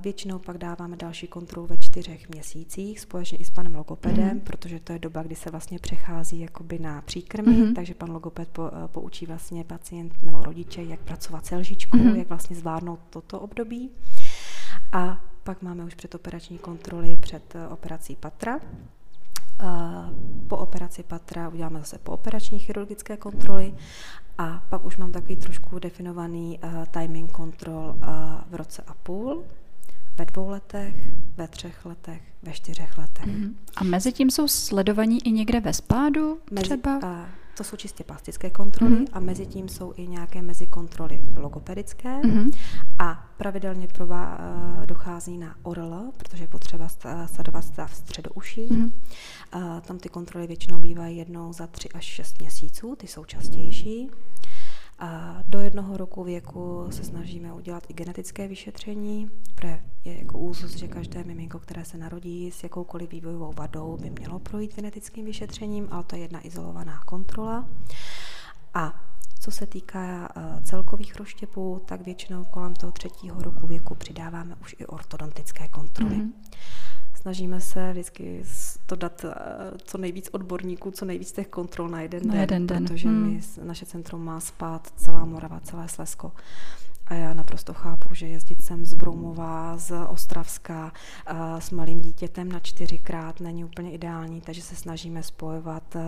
Většinou 0.00 0.38
pak 0.38 0.58
dáváme 0.58 0.96
další 0.96 1.26
kontrolu 1.26 1.66
ve 1.66 1.78
čtyřech 1.78 2.28
měsících 2.28 3.00
společně 3.00 3.38
i 3.38 3.44
s 3.44 3.50
panem 3.50 3.74
logopedem, 3.74 4.38
mm-hmm. 4.38 4.40
protože 4.40 4.80
to 4.80 4.92
je 4.92 4.98
doba, 4.98 5.22
kdy 5.22 5.34
se 5.34 5.50
vlastně 5.50 5.78
přechází 5.78 6.40
jakoby 6.40 6.78
na 6.78 7.02
příkrmy, 7.02 7.52
mm-hmm. 7.52 7.74
takže 7.74 7.94
pan 7.94 8.10
logoped 8.10 8.48
po, 8.48 8.66
eh, 8.66 8.88
poučí 8.88 9.26
vlastně 9.26 9.64
pacient 9.64 10.22
nebo 10.22 10.42
rodiče, 10.42 10.82
jak 10.82 11.00
pracovat 11.00 11.46
s 11.46 11.56
lžičkou, 11.56 11.98
mm-hmm. 11.98 12.16
jak 12.16 12.28
vlastně 12.28 12.56
zvládnout 12.56 13.00
toto 13.10 13.40
období. 13.40 13.90
A 14.92 15.24
pak 15.42 15.62
máme 15.62 15.84
už 15.84 15.94
předoperační 15.94 16.58
kontroly 16.58 17.16
před 17.20 17.54
eh, 17.54 17.68
operací 17.68 18.16
patra. 18.16 18.60
Po 20.48 20.56
operaci 20.56 21.02
patra 21.02 21.48
uděláme 21.48 21.78
zase 21.78 21.98
pooperační 21.98 22.58
chirurgické 22.58 23.16
kontroly 23.16 23.74
a 24.38 24.62
pak 24.68 24.84
už 24.84 24.96
mám 24.96 25.12
takový 25.12 25.36
trošku 25.36 25.78
definovaný 25.78 26.58
uh, 26.64 26.84
timing 26.90 27.32
kontrol 27.32 27.96
uh, 27.96 28.04
v 28.50 28.54
roce 28.54 28.82
a 28.86 28.94
půl, 28.94 29.44
ve 30.18 30.24
dvou 30.24 30.48
letech, 30.48 30.94
ve 31.36 31.48
třech 31.48 31.86
letech, 31.86 32.22
ve 32.42 32.52
čtyřech 32.52 32.98
letech. 32.98 33.26
Mm-hmm. 33.26 33.54
A 33.76 33.84
mezi 33.84 34.12
tím 34.12 34.30
jsou 34.30 34.48
sledovaní 34.48 35.26
i 35.26 35.30
někde 35.30 35.60
ve 35.60 35.72
spádu 35.72 36.38
třeba? 36.54 36.94
Mezi, 36.94 37.06
uh, 37.06 37.41
to 37.56 37.64
jsou 37.64 37.76
čistě 37.76 38.04
plastické 38.04 38.50
kontroly 38.50 38.94
mm-hmm. 38.96 39.08
a 39.12 39.20
mezi 39.20 39.46
tím 39.46 39.68
jsou 39.68 39.92
i 39.96 40.06
nějaké 40.06 40.42
mezikontroly 40.42 41.22
logopedické 41.36 42.20
mm-hmm. 42.20 42.58
a 42.98 43.26
pravidelně 43.36 43.88
prová, 43.88 44.38
uh, 44.38 44.86
dochází 44.86 45.38
na 45.38 45.54
ORL, 45.62 46.12
protože 46.16 46.44
je 46.44 46.48
potřeba 46.48 46.88
sledovat 47.26 47.62
stav 47.62 47.94
středouší. 47.94 48.68
Mm-hmm. 48.68 48.92
Tam 49.80 49.98
ty 49.98 50.08
kontroly 50.08 50.46
většinou 50.46 50.78
bývají 50.78 51.16
jednou 51.16 51.52
za 51.52 51.66
tři 51.66 51.88
až 51.88 52.04
šest 52.04 52.38
měsíců, 52.38 52.96
ty 52.96 53.06
jsou 53.06 53.24
častější. 53.24 54.10
A 55.02 55.42
do 55.48 55.60
jednoho 55.60 55.96
roku 55.96 56.24
věku 56.24 56.86
se 56.90 57.04
snažíme 57.04 57.52
udělat 57.52 57.84
i 57.88 57.94
genetické 57.94 58.48
vyšetření, 58.48 59.30
protože 59.54 59.80
je 60.04 60.18
jako 60.18 60.38
úzus, 60.38 60.76
že 60.76 60.88
každé 60.88 61.24
miminko, 61.24 61.58
které 61.58 61.84
se 61.84 61.98
narodí 61.98 62.50
s 62.50 62.62
jakoukoliv 62.62 63.10
vývojovou 63.10 63.52
vadou, 63.56 63.96
by 63.96 64.10
mělo 64.10 64.38
projít 64.38 64.76
genetickým 64.76 65.24
vyšetřením, 65.24 65.88
ale 65.90 66.04
to 66.04 66.16
je 66.16 66.22
jedna 66.22 66.46
izolovaná 66.46 67.00
kontrola. 67.04 67.68
A 68.74 69.02
co 69.40 69.50
se 69.50 69.66
týká 69.66 70.28
uh, 70.36 70.62
celkových 70.62 71.16
roštěpů, 71.16 71.82
tak 71.86 72.00
většinou 72.00 72.44
kolem 72.44 72.74
toho 72.74 72.92
třetího 72.92 73.42
roku 73.42 73.66
věku 73.66 73.94
přidáváme 73.94 74.54
už 74.60 74.76
i 74.78 74.86
ortodontické 74.86 75.68
kontroly. 75.68 76.16
Mm-hmm. 76.16 76.32
Snažíme 77.22 77.60
se 77.60 77.92
vždycky 77.92 78.42
to 78.86 78.96
dát 78.96 79.24
eh, 79.24 79.34
co 79.84 79.98
nejvíc 79.98 80.28
odborníků, 80.32 80.90
co 80.90 81.04
nejvíc 81.04 81.32
těch 81.32 81.48
kontrol 81.48 81.88
na 81.88 82.00
jeden, 82.00 82.26
na 82.26 82.32
den, 82.32 82.40
jeden 82.40 82.66
den, 82.66 82.84
protože 82.84 83.08
hmm. 83.08 83.32
my, 83.32 83.40
naše 83.62 83.86
centrum 83.86 84.24
má 84.24 84.40
spát 84.40 84.92
celá 84.96 85.24
Morava, 85.24 85.60
celé 85.60 85.88
Slezsko. 85.88 86.32
A 87.06 87.14
já 87.14 87.34
naprosto 87.34 87.74
chápu, 87.74 88.14
že 88.14 88.26
jezdit 88.26 88.64
sem 88.64 88.84
z 88.84 88.94
Broumova, 88.94 89.78
z 89.78 89.92
Ostravska 90.08 90.92
uh, 91.30 91.36
s 91.58 91.70
malým 91.70 92.00
dítětem 92.00 92.52
na 92.52 92.60
čtyřikrát 92.60 93.40
není 93.40 93.64
úplně 93.64 93.92
ideální, 93.92 94.40
takže 94.40 94.62
se 94.62 94.76
snažíme 94.76 95.22
spojovat 95.22 95.94
uh, 95.94 96.02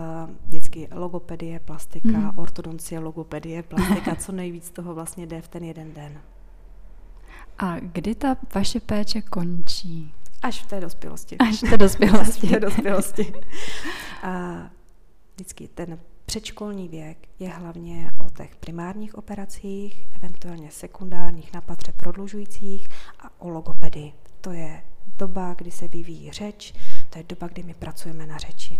vždycky 0.45 0.87
logopedie, 0.91 1.59
plastika, 1.59 2.17
hmm. 2.17 2.31
ortodoncie, 2.35 2.99
logopedie, 2.99 3.63
plastika, 3.63 4.15
co 4.15 4.31
nejvíc 4.41 4.69
toho 4.69 4.95
vlastně 4.95 5.27
jde 5.27 5.41
v 5.41 5.47
ten 5.47 5.63
jeden 5.63 5.93
den. 5.93 6.17
A 7.57 7.79
kdy 7.79 8.15
ta 8.15 8.37
vaše 8.55 8.79
péče 8.79 9.21
končí? 9.21 10.13
Až 10.45 10.63
v 10.63 10.65
té 10.65 10.81
dospělosti. 10.81 11.37
Až 11.37 11.63
v 11.63 11.69
té 11.69 11.77
dospělosti. 11.77 12.47
Až 12.47 12.51
v 12.51 12.53
té 12.53 12.59
dospělosti. 12.59 13.33
A 14.23 14.55
vždycky 15.35 15.67
ten 15.67 15.99
předškolní 16.25 16.87
věk 16.87 17.27
je 17.39 17.49
hlavně 17.49 18.09
o 18.25 18.29
těch 18.29 18.55
primárních 18.55 19.15
operacích, 19.15 20.05
eventuálně 20.15 20.71
sekundárních 20.71 21.53
na 21.53 21.61
patře 21.61 21.91
prodlužujících 21.91 22.87
a 23.19 23.41
o 23.41 23.49
logopedii. 23.49 24.13
To 24.41 24.51
je 24.51 24.83
doba, 25.17 25.53
kdy 25.53 25.71
se 25.71 25.87
vyvíjí 25.87 26.31
řeč, 26.31 26.73
to 27.09 27.17
je 27.17 27.25
doba, 27.29 27.47
kdy 27.47 27.63
my 27.63 27.73
pracujeme 27.73 28.25
na 28.25 28.37
řeči. 28.37 28.79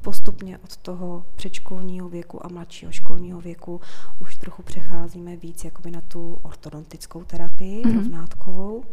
Postupně 0.00 0.58
od 0.58 0.76
toho 0.76 1.26
předškolního 1.36 2.08
věku 2.08 2.46
a 2.46 2.48
mladšího 2.48 2.92
školního 2.92 3.40
věku 3.40 3.80
už 4.20 4.36
trochu 4.36 4.62
přecházíme 4.62 5.36
víc 5.36 5.64
jakoby 5.64 5.90
na 5.90 6.00
tu 6.00 6.38
ortodontickou 6.42 7.24
terapii 7.24 7.84
mm-hmm. 7.84 7.94
rovnátkovou, 7.94 8.84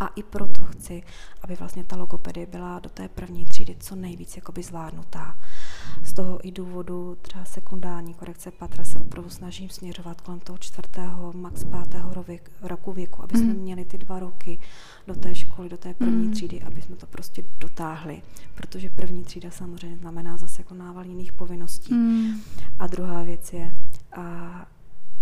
a 0.00 0.06
i 0.06 0.22
proto 0.22 0.64
chci, 0.64 1.02
aby 1.42 1.54
vlastně 1.54 1.84
ta 1.84 1.96
logopedie 1.96 2.46
byla 2.46 2.78
do 2.78 2.88
té 2.88 3.08
první 3.08 3.44
třídy 3.44 3.76
co 3.80 3.96
nejvíc 3.96 4.36
jakoby 4.36 4.62
zvládnutá. 4.62 5.36
z 6.04 6.12
toho 6.12 6.46
i 6.48 6.52
důvodu 6.52 7.16
třeba 7.22 7.44
sekundární 7.44 8.14
korekce 8.14 8.50
patra 8.50 8.84
se 8.84 8.98
opravdu 8.98 9.30
snažím 9.30 9.68
směřovat 9.68 10.20
kolem 10.20 10.40
toho 10.40 10.58
čtvrtého, 10.58 11.32
max 11.32 11.64
pátého 11.64 12.14
roku 12.62 12.92
věku, 12.92 13.22
aby 13.22 13.38
jsme 13.38 13.52
mm. 13.52 13.60
měli 13.60 13.84
ty 13.84 13.98
dva 13.98 14.18
roky 14.18 14.58
do 15.06 15.14
té 15.14 15.34
školy, 15.34 15.68
do 15.68 15.76
té 15.76 15.94
první 15.94 16.26
mm. 16.26 16.32
třídy, 16.32 16.62
aby 16.62 16.82
jsme 16.82 16.96
to 16.96 17.06
prostě 17.06 17.44
dotáhli. 17.58 18.22
Protože 18.54 18.90
první 18.90 19.24
třída 19.24 19.50
samozřejmě 19.50 19.96
znamená 19.96 20.36
zase 20.36 20.60
jako 20.60 20.74
nával 20.74 21.06
jiných 21.06 21.32
povinností. 21.32 21.94
Mm. 21.94 22.40
A 22.78 22.86
druhá 22.86 23.22
věc 23.22 23.52
je, 23.52 23.74
a 24.16 24.66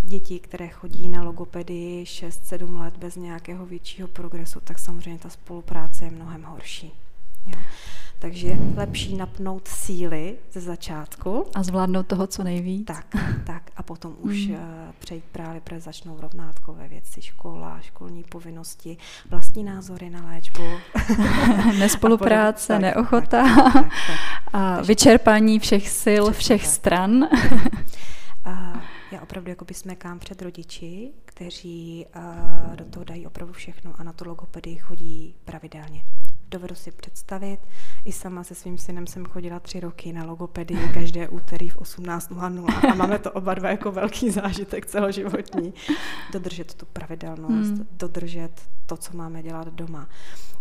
děti, 0.07 0.39
které 0.39 0.69
chodí 0.69 1.09
na 1.09 1.23
logopedii 1.23 2.05
6-7 2.05 2.79
let 2.81 2.97
bez 2.97 3.17
nějakého 3.17 3.67
většího 3.67 4.09
progresu, 4.09 4.61
tak 4.61 4.79
samozřejmě 4.79 5.19
ta 5.19 5.31
spolupráce 5.31 6.05
je 6.05 6.11
mnohem 6.11 6.43
horší. 6.43 6.93
Jo. 7.47 7.59
Takže 8.19 8.57
lepší 8.77 9.17
napnout 9.17 9.69
síly 9.69 10.37
ze 10.53 10.61
začátku. 10.61 11.47
A 11.55 11.63
zvládnout 11.63 12.07
toho 12.07 12.27
co 12.27 12.45
nejvíc. 12.45 12.87
Tak, 12.87 13.07
tak. 13.45 13.63
A 13.77 13.83
potom 13.83 14.15
už 14.21 14.49
uh, 14.49 14.57
přejít 14.99 15.25
právě, 15.33 15.61
protože 15.61 15.81
začnou 15.81 16.21
rovnátkové 16.21 16.89
věci, 16.89 17.23
škola, 17.23 17.81
školní 17.81 18.25
povinnosti, 18.25 18.97
vlastní 19.31 19.65
názory 19.65 20.11
na 20.11 20.27
léčbu. 20.27 20.63
Nespolupráce, 21.79 22.73
tak, 22.73 22.81
neochota 22.81 23.45
tak, 23.45 23.65
tak, 23.65 23.75
tak, 23.75 23.85
tak. 24.07 24.21
a 24.53 24.83
vyčerpání 24.83 25.59
všech 25.59 25.89
sil, 26.03 26.25
všech 26.33 26.67
stran. 26.67 27.29
Opravdu 29.27 29.51
jakoby 29.51 29.75
smekám 29.75 30.19
před 30.19 30.43
rodiči, 30.43 31.13
kteří 31.25 32.07
uh, 32.17 32.77
do 32.77 32.85
toho 32.85 33.05
dají 33.05 33.27
opravdu 33.27 33.53
všechno 33.53 33.95
a 33.99 34.03
na 34.03 34.13
tu 34.13 34.29
logopedii 34.29 34.79
chodí 34.79 35.35
pravidelně. 35.45 36.05
Dovedu 36.49 36.75
si 36.75 36.91
představit, 36.91 37.59
i 38.05 38.13
sama 38.13 38.45
se 38.45 38.55
svým 38.55 38.79
synem 38.79 39.07
jsem 39.07 39.27
chodila 39.27 39.61
tři 39.61 39.81
roky 39.81 40.13
na 40.13 40.25
logopedii 40.25 40.89
každé 40.95 41.29
úterý 41.29 41.69
v 41.69 41.77
18.00 41.77 42.91
a 42.91 42.95
máme 42.95 43.19
to 43.19 43.33
oba 43.33 43.55
dva 43.55 43.69
jako 43.69 43.93
velký 43.93 44.31
zážitek 44.31 44.87
celoživotní. 44.87 45.75
Dodržet 46.33 46.75
tu 46.75 46.87
pravidelnost, 46.87 47.71
hmm. 47.71 47.87
dodržet 47.91 48.69
to, 48.87 48.97
co 48.97 49.17
máme 49.17 49.43
dělat 49.43 49.69
doma. 49.69 50.09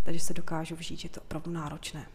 Takže 0.04 0.20
se 0.20 0.34
dokážu 0.34 0.76
vžít, 0.76 1.00
že 1.00 1.10
to 1.10 1.18
je 1.18 1.22
opravdu 1.22 1.52
náročné. 1.52 2.06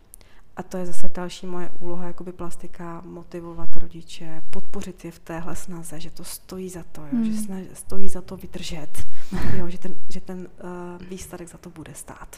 A 0.61 0.63
to 0.63 0.77
je 0.77 0.87
zase 0.87 1.09
další 1.09 1.47
moje 1.47 1.71
úloha, 1.81 2.07
jakoby 2.07 2.33
plastika, 2.33 3.03
motivovat 3.05 3.77
rodiče, 3.77 4.43
podpořit 4.51 5.05
je 5.05 5.11
v 5.11 5.19
téhle 5.19 5.57
snaze, 5.57 6.01
že 6.01 6.11
to 6.11 6.25
stojí 6.25 6.69
za 6.69 6.83
to, 6.93 7.01
jo, 7.01 7.09
hmm. 7.13 7.25
že 7.25 7.39
snaž, 7.39 7.63
stojí 7.73 8.09
za 8.09 8.21
to 8.21 8.37
vydržet, 8.37 8.89
jo, 9.57 9.69
že 9.69 9.79
ten, 9.79 9.95
že 10.09 10.21
ten 10.21 10.39
uh, 10.39 11.07
výsledek 11.09 11.49
za 11.49 11.59
to 11.59 11.71
bude 11.71 11.95
stát. 11.95 12.37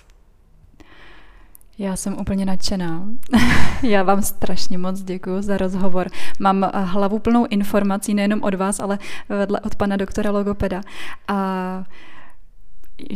Já 1.79 1.97
jsem 1.97 2.21
úplně 2.21 2.47
nadšená. 2.47 3.09
Já 3.83 4.03
vám 4.03 4.23
strašně 4.23 4.79
moc 4.79 5.03
děkuji 5.03 5.43
za 5.43 5.57
rozhovor. 5.57 6.09
Mám 6.39 6.65
eh, 6.65 6.71
hlavu 6.75 7.19
plnou 7.19 7.47
informací 7.47 8.15
nejenom 8.15 8.43
od 8.43 8.55
vás, 8.55 8.81
ale 8.81 8.99
vedle 9.29 9.61
od 9.61 9.75
pana 9.75 9.97
doktora 9.97 10.31
logopeda. 10.31 10.81
A 11.29 11.85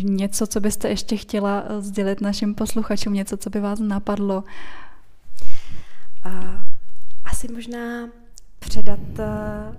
něco, 0.02 0.46
co 0.46 0.60
byste 0.60 0.88
ještě 0.88 1.16
chtěla 1.16 1.64
eh, 1.66 1.80
sdělit 1.80 2.20
našim 2.20 2.54
posluchačům, 2.54 3.12
něco, 3.12 3.36
co 3.36 3.50
by 3.50 3.60
vás 3.60 3.80
napadlo, 3.80 4.44
a 6.26 6.64
asi 7.24 7.52
možná 7.52 8.08
předat 8.58 9.18
eh, 9.18 9.76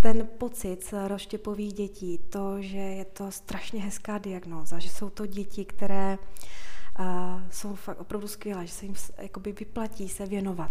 ten 0.00 0.28
pocit 0.38 0.84
z 0.84 1.08
roštěpových 1.08 1.72
dětí, 1.72 2.18
to, 2.18 2.62
že 2.62 2.78
je 2.78 3.04
to 3.04 3.30
strašně 3.30 3.80
hezká 3.80 4.18
diagnóza, 4.18 4.78
že 4.78 4.88
jsou 4.88 5.10
to 5.10 5.26
děti, 5.26 5.64
které 5.64 6.18
uh, 6.98 7.06
jsou 7.50 7.74
fakt 7.74 8.00
opravdu 8.00 8.28
skvělé, 8.28 8.66
že 8.66 8.72
se 8.72 8.86
jim 8.86 8.94
jakoby 9.18 9.52
vyplatí 9.52 10.08
se 10.08 10.26
věnovat. 10.26 10.70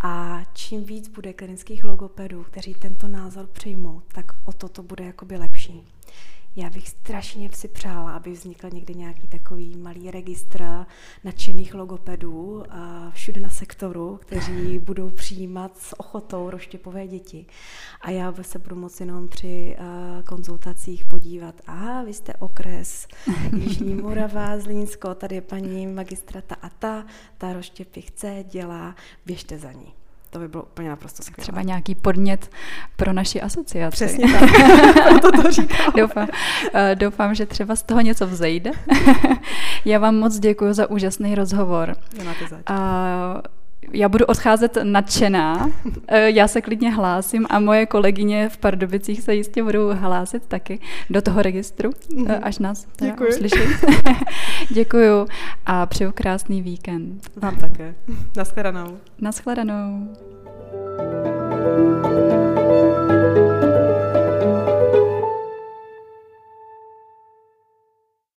A 0.00 0.42
čím 0.52 0.84
víc 0.84 1.08
bude 1.08 1.32
klinických 1.32 1.84
logopedů, 1.84 2.44
kteří 2.44 2.74
tento 2.74 3.08
názor 3.08 3.46
přijmou, 3.46 4.02
tak 4.14 4.32
o 4.44 4.52
to 4.52 4.68
to 4.68 4.82
bude 4.82 5.04
jakoby 5.04 5.36
lepší. 5.36 5.97
Já 6.58 6.70
bych 6.70 6.88
strašně 6.88 7.50
si 7.52 7.68
přála, 7.68 8.12
aby 8.12 8.32
vznikl 8.32 8.70
někdy 8.72 8.94
nějaký 8.94 9.28
takový 9.28 9.76
malý 9.76 10.10
registr 10.10 10.86
nadšených 11.24 11.74
logopedů 11.74 12.64
a 12.70 13.10
všude 13.10 13.40
na 13.40 13.50
sektoru, 13.50 14.16
kteří 14.22 14.78
budou 14.84 15.10
přijímat 15.10 15.78
s 15.78 16.00
ochotou 16.00 16.50
roštěpové 16.50 17.06
děti. 17.06 17.46
A 18.00 18.10
já 18.10 18.34
se 18.42 18.58
budu 18.58 18.76
moci 18.76 19.02
jenom 19.02 19.28
při 19.28 19.76
uh, 19.78 20.22
konzultacích 20.22 21.04
podívat, 21.04 21.54
aha, 21.66 22.02
vy 22.02 22.14
jste 22.14 22.34
okres 22.34 23.06
Jižní 23.56 23.94
Morava, 23.94 24.58
Zlínsko, 24.58 25.14
tady 25.14 25.34
je 25.34 25.40
paní 25.40 25.86
magistrata 25.86 26.54
a 26.62 26.68
ta, 26.68 27.06
ta 27.38 27.52
roštěpy 27.52 28.02
chce, 28.02 28.44
dělá, 28.48 28.94
běžte 29.26 29.58
za 29.58 29.72
ní. 29.72 29.92
To 30.30 30.38
by 30.38 30.48
bylo 30.48 30.62
úplně 30.62 30.88
naprosto 30.88 31.22
skvělé. 31.22 31.42
Třeba 31.42 31.62
nějaký 31.62 31.94
podnět 31.94 32.50
pro 32.96 33.12
naši 33.12 33.40
asociaci. 33.40 33.90
Přesně 33.90 34.32
tak, 34.38 34.50
proto 35.08 35.42
to 35.42 35.50
říkám. 35.52 35.92
doufám, 35.96 36.28
eh, 36.74 36.94
doufám, 36.94 37.34
že 37.34 37.46
třeba 37.46 37.76
z 37.76 37.82
toho 37.82 38.00
něco 38.00 38.26
vzejde. 38.26 38.70
Já 39.84 39.98
vám 39.98 40.16
moc 40.16 40.38
děkuji 40.38 40.72
za 40.72 40.90
úžasný 40.90 41.34
rozhovor. 41.34 41.96
A 42.66 43.42
já 43.92 44.08
budu 44.08 44.24
odcházet 44.24 44.78
nadšená, 44.82 45.70
eh, 46.08 46.30
já 46.30 46.48
se 46.48 46.60
klidně 46.60 46.90
hlásím 46.90 47.46
a 47.50 47.58
moje 47.60 47.86
kolegyně 47.86 48.48
v 48.48 48.58
Pardubicích 48.58 49.22
se 49.22 49.34
jistě 49.34 49.62
budou 49.62 49.94
hlásit 49.94 50.42
taky 50.46 50.80
do 51.10 51.22
toho 51.22 51.42
registru, 51.42 51.90
mm. 52.14 52.26
až 52.42 52.58
nás 52.58 52.86
Děkuji. 53.00 53.28
uslyší. 53.28 53.60
Děkuju 54.70 55.26
a 55.66 55.86
přeju 55.86 56.12
krásný 56.14 56.62
víkend. 56.62 57.30
Vám 57.36 57.56
také. 57.56 57.94
Naschledanou. 58.36 58.98
Naschledanou. 59.20 60.08
thank 60.98 62.04
you 62.04 62.07